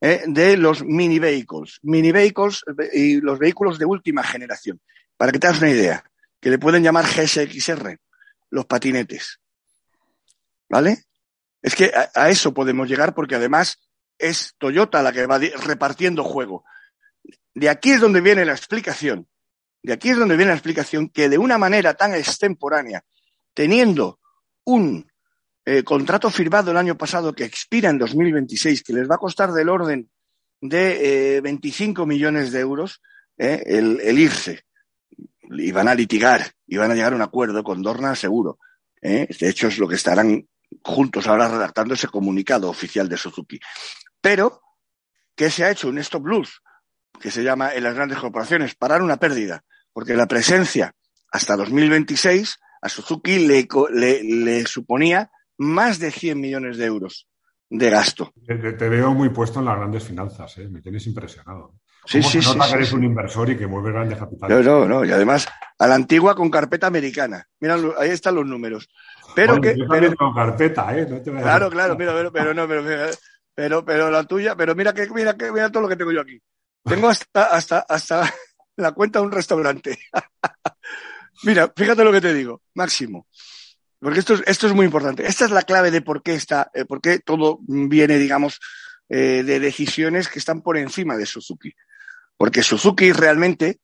[0.00, 4.80] de los mini vehicles, mini vehicles y los vehículos de última generación.
[5.16, 6.04] Para que te hagas una idea,
[6.40, 7.98] que le pueden llamar GSXR,
[8.50, 9.40] los patinetes.
[10.68, 11.04] ¿Vale?
[11.60, 13.78] Es que a eso podemos llegar porque además
[14.18, 16.64] es Toyota la que va repartiendo juego.
[17.54, 19.28] De aquí es donde viene la explicación.
[19.82, 23.02] De aquí es donde viene la explicación que de una manera tan extemporánea,
[23.54, 24.20] teniendo
[24.64, 25.09] un
[25.64, 29.52] eh, contrato firmado el año pasado que expira en 2026, que les va a costar
[29.52, 30.10] del orden
[30.60, 33.00] de 25 eh, millones de euros,
[33.36, 34.64] eh, el, irse.
[35.42, 38.58] Y van a litigar y van a llegar a un acuerdo con Dorna seguro.
[39.02, 40.46] De hecho, es lo que estarán
[40.82, 43.58] juntos ahora redactando ese comunicado oficial de Suzuki.
[44.20, 44.62] Pero,
[45.34, 45.88] ¿qué se ha hecho?
[45.88, 46.62] Un stop loss,
[47.18, 50.94] que se llama en las grandes corporaciones, parar una pérdida, porque la presencia
[51.32, 53.66] hasta 2026 a Suzuki le,
[54.22, 57.28] le, suponía más de 100 millones de euros
[57.68, 58.32] de gasto.
[58.46, 60.68] Te, veo muy puesto en las grandes finanzas, ¿eh?
[60.68, 61.74] me tienes impresionado.
[62.06, 64.64] Sí, sí, sí, que eres un inversor y que mueve grandes capitales.
[64.64, 65.46] No, no, no, y además
[65.78, 67.46] a la antigua con carpeta americana.
[67.60, 68.88] Mira, ahí están los números.
[69.34, 69.76] Pero que.
[70.16, 71.06] con carpeta, ¿eh?
[71.22, 72.82] claro, claro, mira, pero, pero no, pero,
[73.54, 76.22] pero, pero la tuya, pero mira que, mira que, mira todo lo que tengo yo
[76.22, 76.40] aquí.
[76.82, 78.32] Tengo hasta, hasta, hasta
[78.76, 79.98] la cuenta de un restaurante.
[81.44, 83.26] mira, fíjate lo que te digo, máximo.
[84.00, 85.26] Porque esto es, esto es muy importante.
[85.26, 88.58] Esta es la clave de por qué está, eh, por qué todo viene, digamos,
[89.08, 91.74] eh, de decisiones que están por encima de Suzuki.
[92.36, 93.80] Porque Suzuki realmente,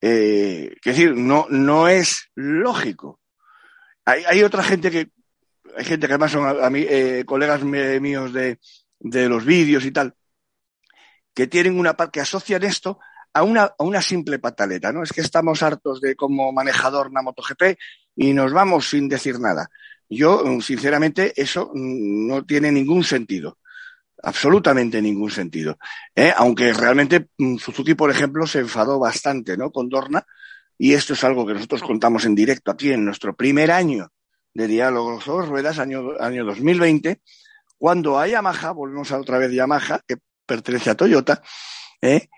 [0.00, 3.20] eh, es decir, no, no es lógico.
[4.04, 5.10] Hay, hay otra gente que,
[5.76, 8.58] hay gente que además son eh, colegas míos de,
[8.98, 10.14] de los vídeos y tal,
[11.34, 12.98] que tienen una parte que asocian esto
[13.38, 15.02] a una, a una simple pataleta, ¿no?
[15.02, 17.78] Es que estamos hartos de cómo manejador una MotoGP
[18.16, 19.70] y nos vamos sin decir nada.
[20.08, 23.58] Yo, sinceramente, eso no tiene ningún sentido.
[24.22, 25.78] Absolutamente ningún sentido.
[26.14, 26.32] ¿eh?
[26.36, 29.70] Aunque realmente mm, Suzuki, por ejemplo, se enfadó bastante, ¿no?
[29.70, 30.26] Con Dorna.
[30.76, 34.10] Y esto es algo que nosotros contamos en directo aquí en nuestro primer año
[34.54, 37.20] de diálogos o ruedas, año, año 2020,
[37.76, 41.42] cuando a Yamaha, volvemos a otra vez Yamaha, que pertenece a Toyota,
[42.00, 42.28] ¿eh?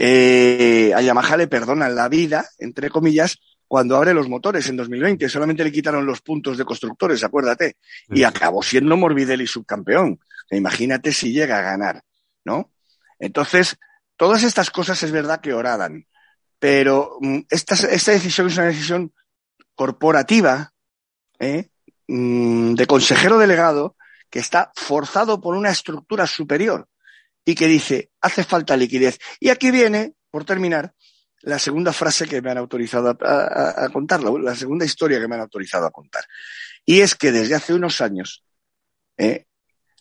[0.00, 5.28] Eh, a Yamaha le perdonan la vida, entre comillas, cuando abre los motores en 2020.
[5.28, 7.76] Solamente le quitaron los puntos de constructores, acuérdate.
[8.08, 10.20] Y acabó siendo Morbidelli subcampeón.
[10.52, 12.02] Imagínate si llega a ganar,
[12.44, 12.70] ¿no?
[13.18, 13.76] Entonces,
[14.16, 16.06] todas estas cosas es verdad que oradan,
[16.60, 19.12] pero mm, esta, esta decisión es una decisión
[19.74, 20.72] corporativa,
[21.40, 21.70] ¿eh?
[22.06, 23.96] Mm, de consejero delegado,
[24.30, 26.88] que está forzado por una estructura superior
[27.48, 29.18] y que dice, hace falta liquidez.
[29.40, 30.92] Y aquí viene, por terminar,
[31.40, 35.40] la segunda frase que me han autorizado a, contar, la, segunda historia que me han
[35.40, 36.24] autorizado a contar.
[36.84, 38.44] Y es que desde hace unos años,
[39.16, 39.46] eh,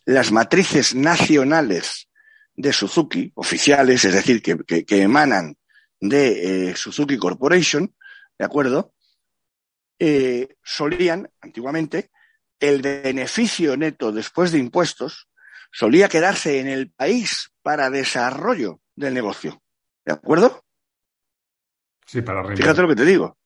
[0.04, 2.10] las matrices nacionales
[2.54, 5.56] de Suzuki, oficiales, es decir, que, emanan
[6.02, 7.96] de eh, Suzuki Corporation,
[8.38, 8.94] ¿de acuerdo?
[10.00, 12.12] Eh, solían, antiguamente,
[12.60, 15.30] el beneficio neto después de impuestos
[15.72, 19.62] solía quedarse en el país para desarrollo del negocio.
[20.06, 20.64] ¿De acuerdo?
[22.06, 23.38] Sí, para Fíjate lo que te digo.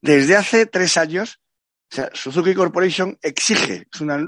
[0.00, 1.40] Desde hace tres años,
[2.14, 4.26] Suzuki Corporation exige, es una,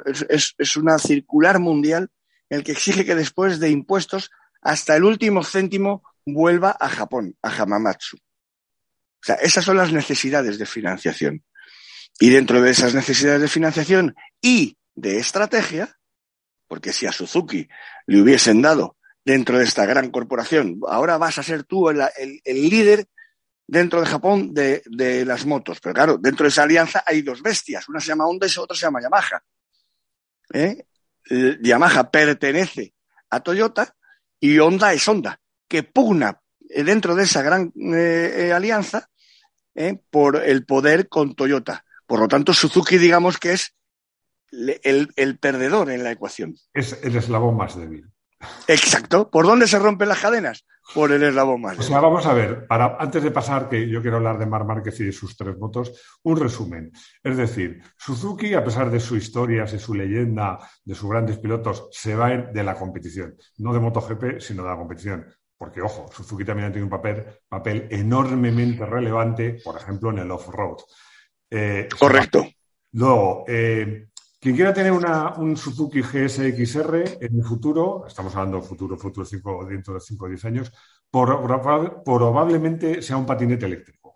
[0.59, 2.11] es una circular mundial
[2.51, 4.31] en el que exige que después de impuestos,
[4.61, 8.17] hasta el último céntimo vuelva a Japón, a Hamamatsu.
[8.17, 11.45] O sea, esas son las necesidades de financiación.
[12.21, 15.97] Y dentro de esas necesidades de financiación y de estrategia,
[16.67, 17.69] porque si a Suzuki
[18.07, 22.01] le hubiesen dado dentro de esta gran corporación, ahora vas a ser tú el,
[22.45, 23.07] líder
[23.67, 24.83] dentro de Japón de,
[25.27, 25.81] las motos.
[25.81, 28.77] Pero claro, dentro de esa alianza hay dos bestias, una se llama Honda y otra
[28.77, 29.43] se llama Yamaha.
[30.53, 30.87] ¿Eh?
[31.63, 32.95] Yamaha pertenece
[33.31, 33.97] a Toyota
[34.39, 39.09] y Honda es Honda, que pugna dentro de esa gran eh, alianza
[39.75, 41.85] eh, por el poder con Toyota.
[42.07, 43.75] Por lo tanto, Suzuki, digamos que es
[44.83, 46.57] el, perdedor en la ecuación.
[46.73, 48.09] Es el eslabón más débil.
[48.69, 49.31] Exacto.
[49.31, 50.67] ¿Por dónde se rompen las cadenas?
[50.95, 51.87] Por el eslabón más débil.
[51.87, 54.65] O sea, vamos a ver, para, antes de pasar, que yo quiero hablar de Mar
[54.65, 56.93] Márquez y de sus tres motos, un resumen.
[57.23, 61.89] Es decir, Suzuki, a pesar de su historia, de su leyenda, de sus grandes pilotos,
[61.91, 63.35] se va a ir de la competición.
[63.59, 65.27] No de MotoGP, sino de la competición.
[65.57, 70.31] Porque, ojo, Suzuki también ha tenido un papel, papel enormemente relevante, por ejemplo, en el
[70.31, 70.79] off-road.
[71.51, 72.47] Eh, Correcto.
[72.93, 74.09] Luego, eh,
[74.45, 79.65] quien quiera tener un Suzuki GSXR en el futuro, estamos hablando de futuro, futuro cinco,
[79.65, 80.73] dentro de 5 o 10 años,
[81.11, 84.13] probablemente sea un patinete eléctrico.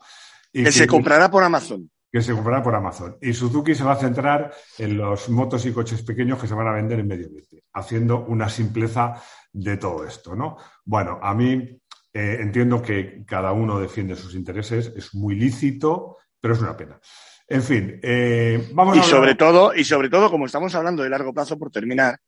[0.52, 1.90] Y que, se comprará por Amazon.
[2.12, 3.16] Que se comprará por Amazon.
[3.22, 6.68] Y Suzuki se va a centrar en los motos y coches pequeños que se van
[6.68, 9.14] a vender en Medio Oriente, haciendo una simpleza
[9.50, 10.58] de todo esto, ¿no?
[10.84, 11.80] Bueno, a mí
[12.12, 17.00] eh, entiendo que cada uno defiende sus intereses, es muy lícito, pero es una pena.
[17.48, 21.32] En fin, eh, vamos y sobre todo y sobre todo como estamos hablando de largo
[21.32, 22.20] plazo por terminar,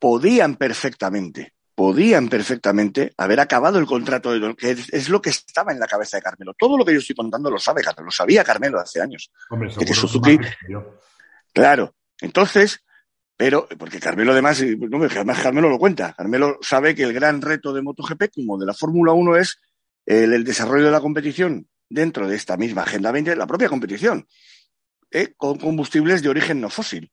[0.00, 5.78] podían perfectamente, podían perfectamente haber acabado el contrato de que es, lo que estaba en
[5.78, 6.54] la cabeza de Carmelo.
[6.58, 9.30] Todo lo que yo estoy contando lo sabe Carmelo, lo sabía Carmelo hace años.
[9.48, 10.38] Hombre, que Suzuki,
[11.52, 11.94] claro.
[12.20, 12.84] Entonces,
[13.36, 17.72] pero, porque Carmelo además, no, además Carmelo lo cuenta, Carmelo sabe que el gran reto
[17.72, 19.60] de MotoGP, como de la Fórmula 1, es
[20.04, 24.26] el, desarrollo de la competición dentro de esta misma Agenda 20, la propia competición,
[25.10, 25.34] ¿eh?
[25.36, 27.10] con combustibles de origen no fósil.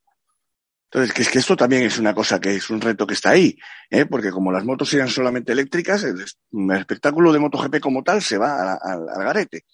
[0.85, 3.31] Entonces, que es que esto también es una cosa que es un reto que está
[3.31, 3.57] ahí,
[3.89, 4.05] ¿eh?
[4.05, 6.23] porque como las motos sean solamente eléctricas, el,
[6.73, 9.65] espectáculo de MotoGP como tal se va al garete.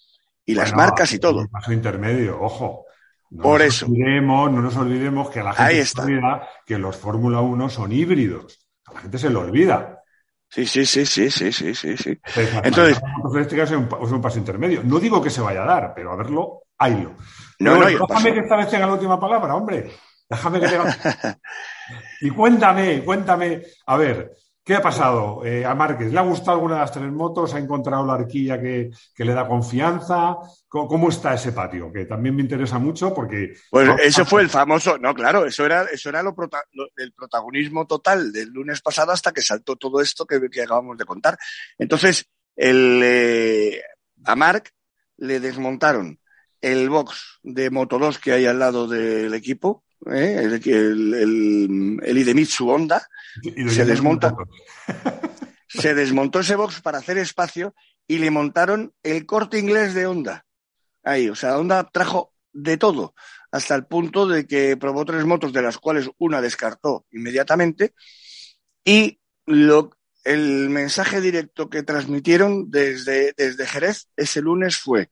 [0.44, 1.48] Y las marcas y todo.
[1.48, 2.86] paso intermedio, ojo.
[3.30, 3.86] No Por nos eso.
[3.86, 8.66] Olvidemos, no nos olvidemos que la gente se olvida que los Fórmula 1 son híbridos.
[8.86, 10.01] A la gente se lo olvida.
[10.52, 11.96] Sí, sí, sí, sí, sí, sí, sí.
[11.96, 12.20] sí.
[12.62, 13.00] Entonces,
[13.34, 14.82] eléctricas es un, es un paso intermedio.
[14.84, 17.14] No digo que se vaya a dar, pero a verlo, haylo.
[17.58, 19.90] No, no, déjame que esta vez tenga la última palabra, hombre.
[20.28, 21.38] Déjame que tenga.
[22.20, 23.62] y cuéntame, cuéntame.
[23.86, 24.30] A ver,
[24.64, 26.12] ¿Qué ha pasado eh, a Márquez?
[26.12, 27.52] ¿Le ha gustado alguna de las tres motos?
[27.52, 30.36] ¿Ha encontrado la arquilla que, le da confianza?
[30.68, 31.92] ¿Cómo, está ese patio?
[31.92, 33.54] Que también me interesa mucho porque...
[33.70, 34.98] Pues eso fue el famoso...
[34.98, 36.36] No, claro, eso era, eso era lo,
[36.96, 41.36] el protagonismo total del lunes pasado hasta que saltó todo esto que, acabamos de contar.
[41.76, 43.82] Entonces, el, eh,
[44.24, 44.70] a Marc
[45.16, 46.20] le desmontaron
[46.60, 50.40] el box de Moto 2 que hay al lado del equipo, ¿eh?
[50.42, 53.06] el, el, el, Idemitsu Honda,
[53.68, 54.34] se desmonta.
[55.68, 57.74] se desmontó ese box para hacer espacio
[58.06, 60.44] y le montaron el corte inglés de Honda.
[61.02, 63.14] Ahí, o sea, Honda trajo de todo,
[63.50, 67.94] hasta el punto de que probó tres motos, de las cuales una descartó inmediatamente,
[68.84, 69.90] y lo,
[70.24, 75.10] el mensaje directo que transmitieron desde, desde Jerez ese lunes fue,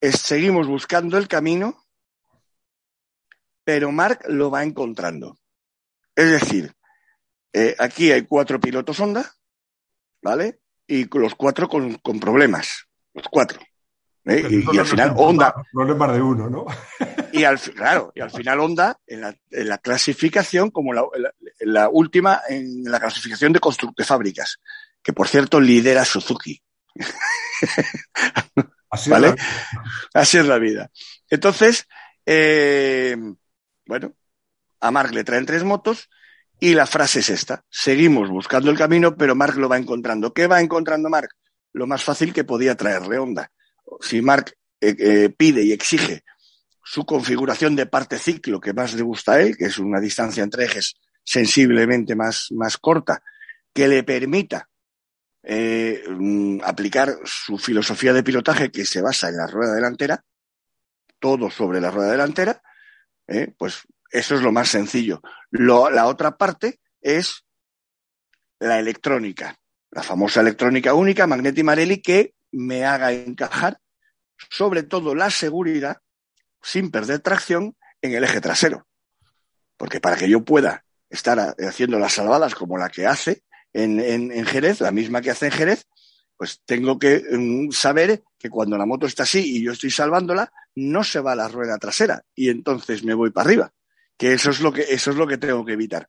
[0.00, 1.83] seguimos buscando el camino
[3.64, 5.38] pero Mark lo va encontrando.
[6.14, 6.72] Es decir,
[7.52, 9.34] eh, aquí hay cuatro pilotos Honda,
[10.22, 10.60] ¿vale?
[10.86, 13.60] Y los cuatro con, problemas, los cuatro.
[14.26, 14.46] ¿eh?
[14.72, 15.54] Y, al final Honda...
[15.72, 16.66] Problemas de uno, ¿no?
[17.32, 21.04] y al, claro, y al final Honda, en la, clasificación, como la,
[21.60, 23.60] la, última, en la clasificación de,
[23.96, 24.60] de fábricas,
[25.02, 26.62] que por cierto lidera Suzuki.
[28.90, 29.34] Así ¿Vale?
[30.12, 30.90] Así es la vida.
[31.28, 31.88] Entonces,
[32.26, 33.16] eh,
[33.86, 34.14] bueno,
[34.80, 36.08] a Mark le traen tres motos
[36.60, 37.64] y la frase es esta.
[37.68, 40.32] Seguimos buscando el camino, pero Mark lo va encontrando.
[40.32, 41.30] ¿Qué va encontrando Mark?
[41.72, 43.50] Lo más fácil que podía traerle Honda.
[44.00, 46.24] Si Mark eh, eh, pide y exige
[46.82, 50.42] su configuración de parte ciclo que más le gusta a él, que es una distancia
[50.42, 50.94] entre ejes
[51.24, 53.22] sensiblemente más, más corta,
[53.72, 54.68] que le permita
[55.42, 60.24] eh, mm, aplicar su filosofía de pilotaje que se basa en la rueda delantera,
[61.18, 62.62] todo sobre la rueda delantera,
[63.28, 63.52] ¿eh?
[63.56, 65.20] Pues eso es lo más sencillo.
[65.50, 67.44] la otra parte es
[68.60, 69.56] la electrónica,
[69.90, 73.78] la famosa electrónica única, Magnetti Marelli, que me haga encajar
[74.50, 75.98] sobre todo la seguridad
[76.62, 78.86] sin perder tracción en el eje trasero.
[79.76, 84.46] Porque para que yo pueda estar haciendo las salvadas como la que hace en, en
[84.46, 85.86] Jerez, la misma que hace en Jerez,
[86.36, 90.52] pues tengo que mm, saber que cuando la moto está así y yo estoy salvándola,
[90.74, 93.72] no se va la rueda trasera y entonces me voy para arriba.
[94.16, 96.08] Que eso es lo que, eso es lo que tengo que evitar.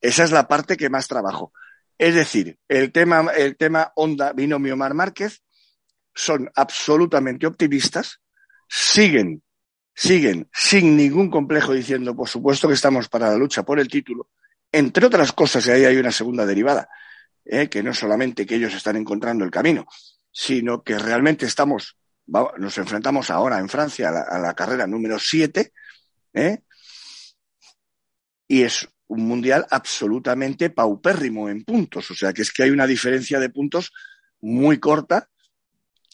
[0.00, 1.52] Esa es la parte que más trabajo.
[1.96, 5.42] Es decir, el tema, el tema Honda Binomio Mar Márquez
[6.14, 8.20] son absolutamente optimistas,
[8.68, 9.42] siguen,
[9.94, 14.28] siguen sin ningún complejo diciendo, por supuesto que estamos para la lucha por el título,
[14.70, 16.88] entre otras cosas, y ahí hay una segunda derivada,
[17.44, 17.68] ¿eh?
[17.68, 19.86] que no solamente que ellos están encontrando el camino,
[20.30, 25.72] sino que realmente estamos, nos enfrentamos ahora en Francia a la, carrera número 7,
[26.34, 26.62] ¿eh?
[28.48, 32.86] y es un mundial absolutamente paupérrimo en puntos, o sea que es que hay una
[32.86, 33.92] diferencia de puntos
[34.40, 35.28] muy corta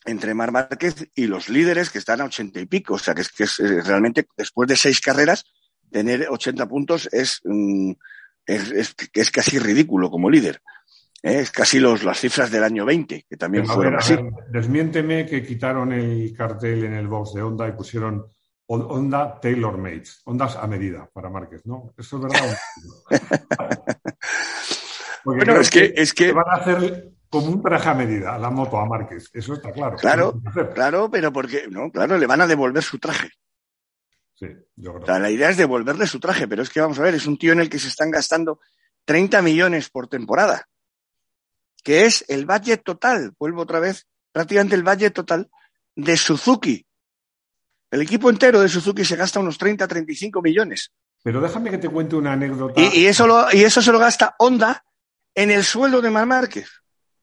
[0.05, 3.23] entre Mar Márquez y los líderes que están a ochenta y pico, o sea que
[3.23, 5.45] es que es, realmente después de seis carreras
[5.91, 7.93] tener 80 puntos es, mm,
[8.47, 10.63] es, es casi ridículo como líder.
[11.23, 11.41] ¿Eh?
[11.41, 14.17] Es casi los, las cifras del año 20, que también fueron así.
[14.49, 18.27] desmiénteme que quitaron el cartel en el box de Honda y pusieron
[18.67, 21.93] Honda Tailor Made, Hondas a medida para Márquez, ¿no?
[21.99, 22.59] Eso es verdad.
[25.25, 26.33] bueno, es que, es que...
[26.33, 29.29] Van a hacer como un traje a medida la moto a Márquez.
[29.33, 29.97] Eso está claro.
[29.97, 30.41] Claro,
[30.75, 33.31] claro, pero porque, no, claro, le van a devolver su traje.
[34.35, 34.47] Sí,
[34.77, 35.03] yo creo.
[35.03, 37.27] O sea, la idea es devolverle su traje, pero es que vamos a ver, es
[37.27, 38.61] un tío en el que se están gastando
[39.05, 40.67] 30 millones por temporada,
[41.83, 45.51] que es el budget total, vuelvo otra vez, prácticamente el budget total
[45.95, 46.87] de Suzuki.
[47.91, 50.93] El equipo entero de Suzuki se gasta unos 30, 35 millones.
[51.23, 52.81] Pero déjame que te cuente una anécdota.
[52.81, 54.85] Y, y eso, lo, y eso se lo gasta Honda
[55.35, 56.71] en el sueldo de Mar Márquez.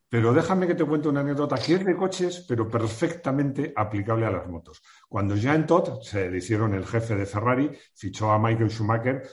[0.10, 4.32] Pero déjame que te cuente una anécdota que es de coches, pero perfectamente aplicable a
[4.32, 4.82] las motos.
[5.10, 9.28] Cuando Jean Todt se hicieron el jefe de Ferrari, fichó a Michael Schumacher,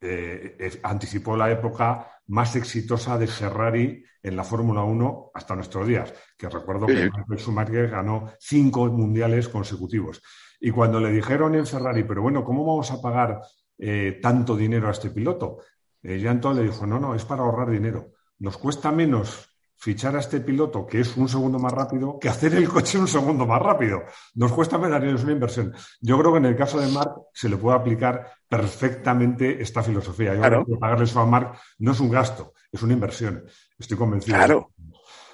[0.00, 6.12] eh, anticipó la época más exitosa de Ferrari en la Fórmula 1 hasta nuestros días.
[6.36, 6.94] Que recuerdo que.
[6.94, 10.22] Michael Schumacher ganó cinco mundiales consecutivos.
[10.60, 13.40] Y cuando le dijeron en Ferrari, pero bueno, ¿cómo vamos a pagar
[13.78, 15.58] eh, tanto dinero a este piloto?
[16.02, 18.12] Eh, Jean le dijo, no, no, es para ahorrar dinero.
[18.38, 19.51] Nos cuesta menos
[19.82, 23.08] fichar a este piloto, que es un segundo más rápido, que hacer el coche un
[23.08, 24.02] segundo más rápido.
[24.36, 25.74] Nos cuesta menos es una inversión.
[26.00, 30.34] Yo creo que en el caso de Mark se le puede aplicar perfectamente esta filosofía.
[30.34, 30.62] Yo Claro.
[30.64, 33.44] creo que pagarle eso a Mark no es un gasto, es una inversión.
[33.76, 34.36] Estoy convencido.
[34.36, 34.70] Claro.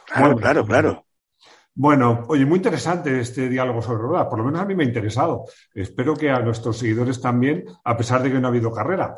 [0.06, 1.04] Claro, Bueno, claro, claro.
[1.74, 4.28] Bueno, oye, muy interesante este diálogo sobre ruedas.
[4.28, 5.44] Por lo menos a mí me ha interesado.
[5.74, 9.14] Espero que a nuestros seguidores también, a pesar de que no ha habido carrera.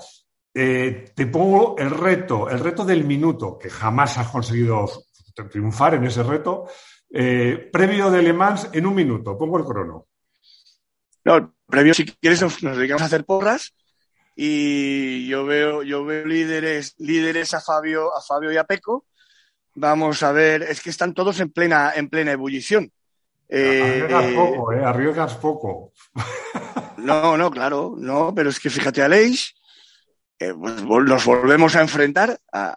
[0.52, 4.88] Eh, te pongo el reto, el reto del minuto, que jamás has conseguido
[5.48, 6.66] triunfar en ese reto.
[7.10, 9.36] Eh, previo de Le Mans en un minuto.
[9.36, 10.06] Pongo el crono.
[11.24, 13.74] No, previo, si quieres, nos, nos dedicamos a hacer porras
[14.36, 19.04] y yo veo, yo veo líderes, líderes a Fabio, a Fabio y a Peco.
[19.74, 22.90] Vamos a ver, es que están todos en plena, en plena ebullición.
[23.48, 25.92] Eh, Arriesgas eh, poco, eh, arriesgas poco.
[26.98, 29.54] No, no, claro, no, pero es que fíjate, Aleix,
[30.40, 32.74] eh, pues nos volvemos a enfrentar a,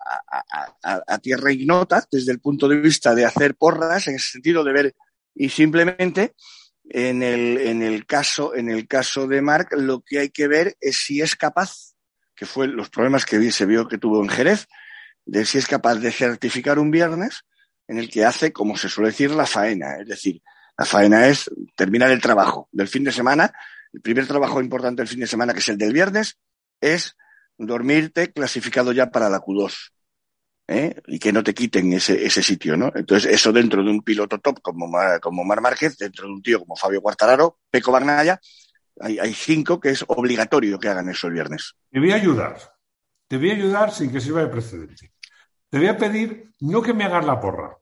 [1.21, 4.95] tierra ignota desde el punto de vista de hacer porras, en ese sentido de ver,
[5.33, 6.35] y simplemente
[6.89, 10.75] en el, en el caso, en el caso de Marc, lo que hay que ver
[10.81, 11.93] es si es capaz,
[12.35, 14.67] que fue los problemas que se vio que tuvo en Jerez,
[15.25, 17.45] de si es capaz de certificar un viernes
[17.87, 19.97] en el que hace, como se suele decir, la faena.
[20.01, 20.41] Es decir,
[20.77, 23.53] la faena es terminar el trabajo del fin de semana
[23.93, 26.39] el primer trabajo importante del fin de semana, que es el del viernes,
[26.81, 27.15] es
[27.57, 29.91] dormirte clasificado ya para la Q2.
[30.67, 31.01] ¿eh?
[31.07, 32.91] Y que no te quiten ese, ese sitio, ¿no?
[32.95, 36.41] Entonces, eso dentro de un piloto top como, Mar, como Mar Márquez, dentro de un
[36.41, 38.39] tío como Fabio Quartararo, Peco Bagnaya,
[38.99, 41.75] hay, hay cinco que es obligatorio que hagan eso el viernes.
[41.89, 42.57] Te voy a ayudar.
[43.27, 45.11] Te voy a ayudar sin que sirva de precedente.
[45.69, 47.77] Te voy a pedir no que me hagas la porra,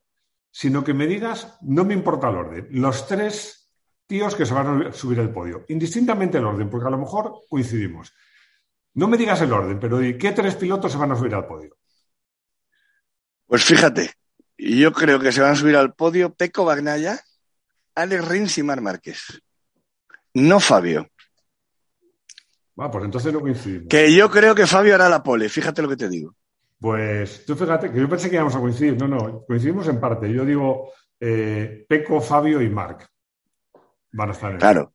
[0.50, 3.70] sino que me digas, no me importa el orden, los tres
[4.08, 7.34] tíos que se van a subir al podio, indistintamente el orden, porque a lo mejor
[7.50, 8.14] coincidimos.
[8.94, 11.48] No me digas el orden, pero di, ¿qué tres pilotos se van a subir al
[11.48, 11.78] podio?
[13.46, 14.12] Pues fíjate,
[14.58, 17.20] yo creo que se van a subir al podio Peco Bagnaya,
[17.96, 19.42] Alex Rins y Mar Márquez.
[20.34, 21.08] No Fabio.
[22.80, 23.88] Va, pues entonces no coincidimos.
[23.90, 26.36] Que yo creo que Fabio hará la pole, fíjate lo que te digo.
[26.80, 28.98] Pues tú fíjate que yo pensé que íbamos a coincidir.
[28.98, 30.34] No, no, coincidimos en parte.
[30.34, 33.08] Yo digo eh, Peco, Fabio y Marc.
[34.14, 34.94] Van a estar en Claro.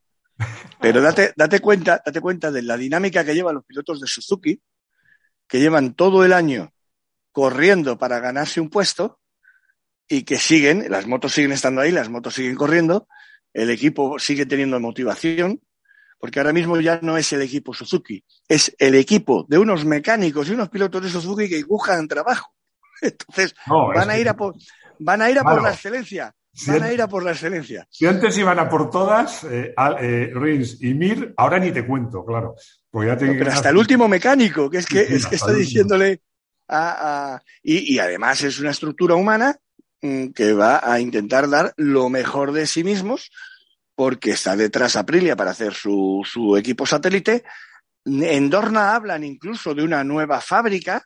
[0.79, 4.61] Pero date, date cuenta, date cuenta de la dinámica que llevan los pilotos de Suzuki,
[5.47, 6.73] que llevan todo el año
[7.31, 9.19] corriendo para ganarse un puesto
[10.07, 13.07] y que siguen, las motos siguen estando ahí, las motos siguen corriendo,
[13.53, 15.61] el equipo sigue teniendo motivación,
[16.19, 20.49] porque ahora mismo ya no es el equipo Suzuki, es el equipo de unos mecánicos
[20.49, 22.53] y unos pilotos de Suzuki que buscan trabajo.
[23.01, 24.55] Entonces, No, van a ir a por,
[24.99, 26.71] van a ir a por la excelencia, Sí.
[26.71, 27.87] van a ir a por la excelencia.
[27.89, 32.25] Si antes iban a por todas, eh, eh, Rins y Mir, ahora ni te cuento,
[32.25, 32.55] claro.
[32.89, 35.35] Porque ya te No, pero hasta el último mecánico, que es que, Sí, es que
[35.35, 36.21] está diciéndole
[36.67, 39.55] a, a- y, y además es una estructura humana
[40.01, 43.29] mm, que va a intentar dar lo mejor de sí mismos,
[43.93, 47.43] porque está detrás Aprilia para hacer su, su equipo satélite.
[48.05, 51.03] En Dorna hablan incluso de una nueva fábrica,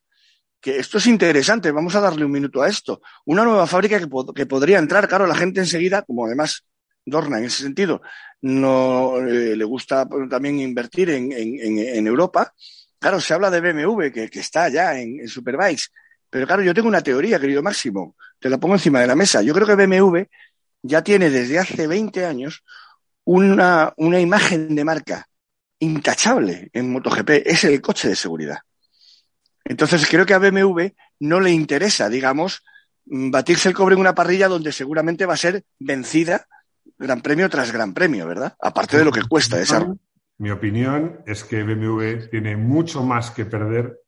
[0.62, 3.02] que esto es interesante, vamos a darle un minuto a esto.
[3.26, 6.66] Una nueva fábrica que, pod- que podría entrar, claro, la gente enseguida, como además
[7.06, 8.02] Dorna en ese sentido
[8.42, 12.54] no eh, le gusta también invertir en, Europa.
[13.00, 15.86] Claro, se habla de BMW, que, que está ya en, en Superbikes.
[16.30, 18.16] Pero claro, yo tengo una teoría, querido Máximo.
[18.40, 19.42] Te la pongo encima de la mesa.
[19.42, 20.24] Yo creo que BMW
[20.84, 22.64] ya tiene desde hace 20 años
[23.26, 25.28] una, una imagen de marca
[25.80, 27.30] intachable en MotoGP.
[27.46, 28.58] Es el coche de seguridad.
[29.66, 30.88] Entonces creo que a BMW
[31.20, 32.64] no le interesa, digamos,
[33.06, 36.48] mm, batirse el cobre en una parrilla donde seguramente va a ser vencida
[36.98, 38.56] gran premio tras gran premio, ¿verdad?
[38.60, 39.88] Aparte de lo que cuesta esa.
[40.38, 44.00] Mi opinión es que BMW tiene mucho más que perder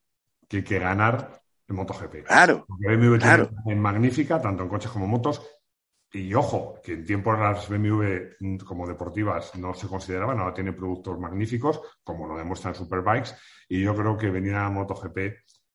[0.47, 2.25] que que ganar en MotoGP.
[2.25, 2.65] Claro.
[2.67, 3.49] Porque BMW claro.
[3.65, 5.41] tiene magnífica, tanto en coches como en motos.
[6.15, 10.71] Y ojo, que en tiempos las BMW mm, como deportivas no se consideraban, ahora tiene
[10.71, 13.31] productos magníficos, como lo demuestran Superbikes,
[13.67, 15.17] y yo creo que venir a MotoGP,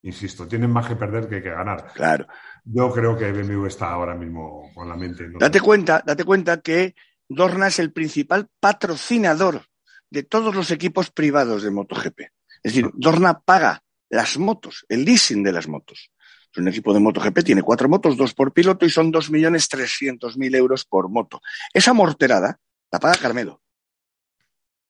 [0.03, 1.91] insisto, tienen más que perder que que ganar.
[1.93, 2.25] Claro.
[2.63, 5.27] Yo creo que BMW está ahora mismo con la mente.
[5.27, 5.39] ¿no?
[5.39, 6.95] Date cuenta, date cuenta que
[7.27, 9.65] Dorna es el principal patrocinador
[10.09, 12.19] de todos los equipos privados de MotoGP.
[12.63, 16.11] Es decir, Dorna paga las motos, el leasing de las motos.
[16.57, 20.37] Un equipo de MotoGP tiene cuatro motos, dos por piloto y son dos millones trescientos
[20.37, 21.41] mil euros por moto.
[21.73, 22.59] Esa morterada
[22.91, 23.61] la paga Carmelo.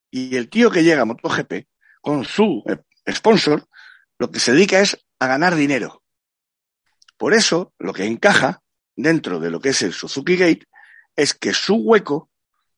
[0.10, 1.68] Y el tío que llega a MotoGP
[2.02, 2.78] con su eh,
[3.14, 3.68] sponsor,
[4.18, 6.04] lo que se dedica es a ganar dinero.
[7.18, 8.62] Por eso, lo que encaja
[8.96, 10.66] dentro de lo que es el Suzuki Gate
[11.16, 12.30] es que su hueco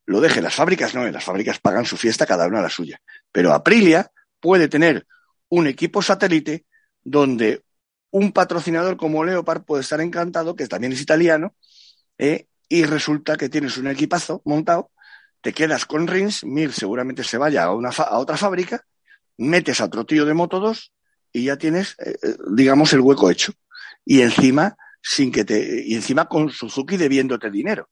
[0.06, 3.00] lo deje las fábricas, no, las fábricas pagan su fiesta cada una la suya.
[3.32, 5.06] Pero Aprilia puede tener
[5.50, 6.66] un equipo satélite
[7.04, 7.64] donde
[8.12, 11.55] un patrocinador como Leopard puede estar encantado, que también es italiano,
[12.18, 12.47] ¿eh?
[12.70, 14.91] y resulta que tienes un equipazo montado,
[15.41, 18.86] te quedas con Rins, Mir seguramente se vaya a, una a otra fábrica,
[19.38, 20.93] metes a otro tío de Moto 2
[21.34, 23.53] y ya tienes, eh, eh, digamos, el hueco hecho.
[24.05, 27.89] Y encima, sin que te, y encima con Suzuki debiéndote dinero.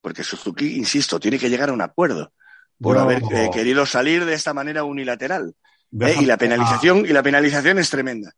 [0.00, 2.32] Porque Suzuki, insisto, tiene que llegar a un acuerdo
[2.80, 5.54] por haber querido salir de esta manera unilateral.
[6.00, 6.16] ¿eh?
[6.20, 8.32] Y la penalización, y la penalización es tremenda.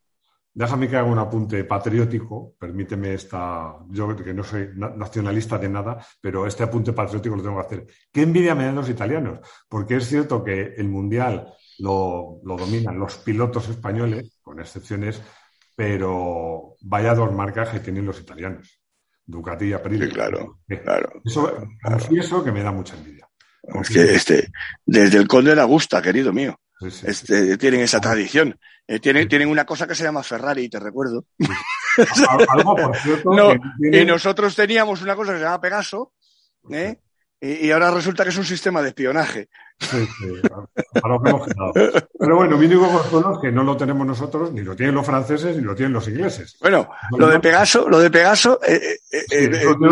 [0.55, 6.05] Déjame que haga un apunte patriótico, permíteme esta, yo que no soy nacionalista de nada,
[6.20, 7.86] pero este apunte patriótico lo tengo que hacer.
[8.12, 9.38] ¿Qué envidia me dan los italianos?
[9.66, 15.22] Porque es cierto que el Mundial lo, dominan los pilotos españoles, con excepciones,
[15.74, 18.78] pero vaya dos marcas que tienen los italianos,
[19.24, 20.07] Ducati y Aprilia.
[20.07, 21.12] Sí, claro, claro.
[21.24, 23.26] Eso, confieso que me da mucha envidia.
[23.62, 24.53] Es que este,
[24.84, 26.59] desde el Conde de la Gusta, querido mío.
[26.83, 28.59] Este, tienen esa tradición.
[28.87, 31.26] Eh, tienen, tienen una cosa que se llama Ferrari, te recuerdo.
[32.49, 33.30] Algo, por cierto,
[33.80, 36.12] Y nosotros teníamos una cosa que se llama Pegaso,
[36.70, 36.99] ¿eh?
[37.41, 39.49] y, ahora resulta que es un sistema de espionaje.
[39.80, 40.26] Sí, sí,
[42.18, 45.05] Pero bueno, mi único consuelo es que no lo tenemos nosotros, ni lo tienen los
[45.05, 46.57] franceses, ni lo tienen los ingleses.
[46.61, 48.61] Bueno, lo de Pegaso, lo de Pegaso,
[49.76, 49.89] no,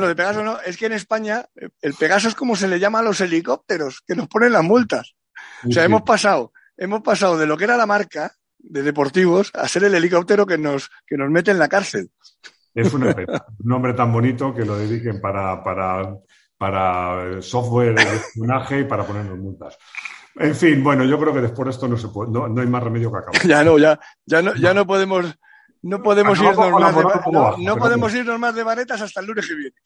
[0.00, 1.46] lo de Pegaso no, es que en España
[1.80, 5.14] el Pegaso es como se le llama a los helicópteros, que nos ponen las multas.
[5.68, 9.68] O sea, hemos pasado, hemos pasado de lo que era la marca de deportivos a
[9.68, 12.10] ser el helicóptero que nos, que nos mete en la cárcel.
[12.74, 16.16] Es una un nombre tan bonito que lo dediquen para, para,
[16.58, 19.78] para software de espionaje y para ponernos multas.
[20.36, 22.82] En fin, bueno, yo creo que después de esto no se puede, no, hay más
[22.82, 23.40] remedio que acabar.
[23.46, 25.26] Ya no, ya, ya no, ya no podemos,
[25.82, 27.02] no podemos irnos más de,
[27.62, 29.76] no, podemos irnos más de varetas hasta el lunes que viene.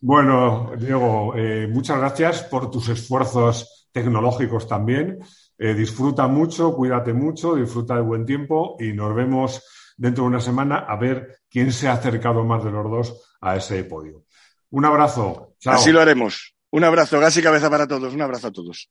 [0.00, 5.20] Bueno, Diego, eh, muchas gracias por tus esfuerzos tecnológicos también.
[5.56, 9.62] Eh, disfruta mucho, cuídate mucho, disfruta de buen tiempo y nos vemos
[9.96, 13.56] dentro de una semana a ver quién se ha acercado más de los dos a
[13.56, 14.24] ese podio.
[14.70, 15.54] Un abrazo.
[15.64, 16.56] Así lo haremos.
[16.72, 18.12] Un abrazo, gas y cabeza para todos.
[18.12, 18.90] Un abrazo a todos.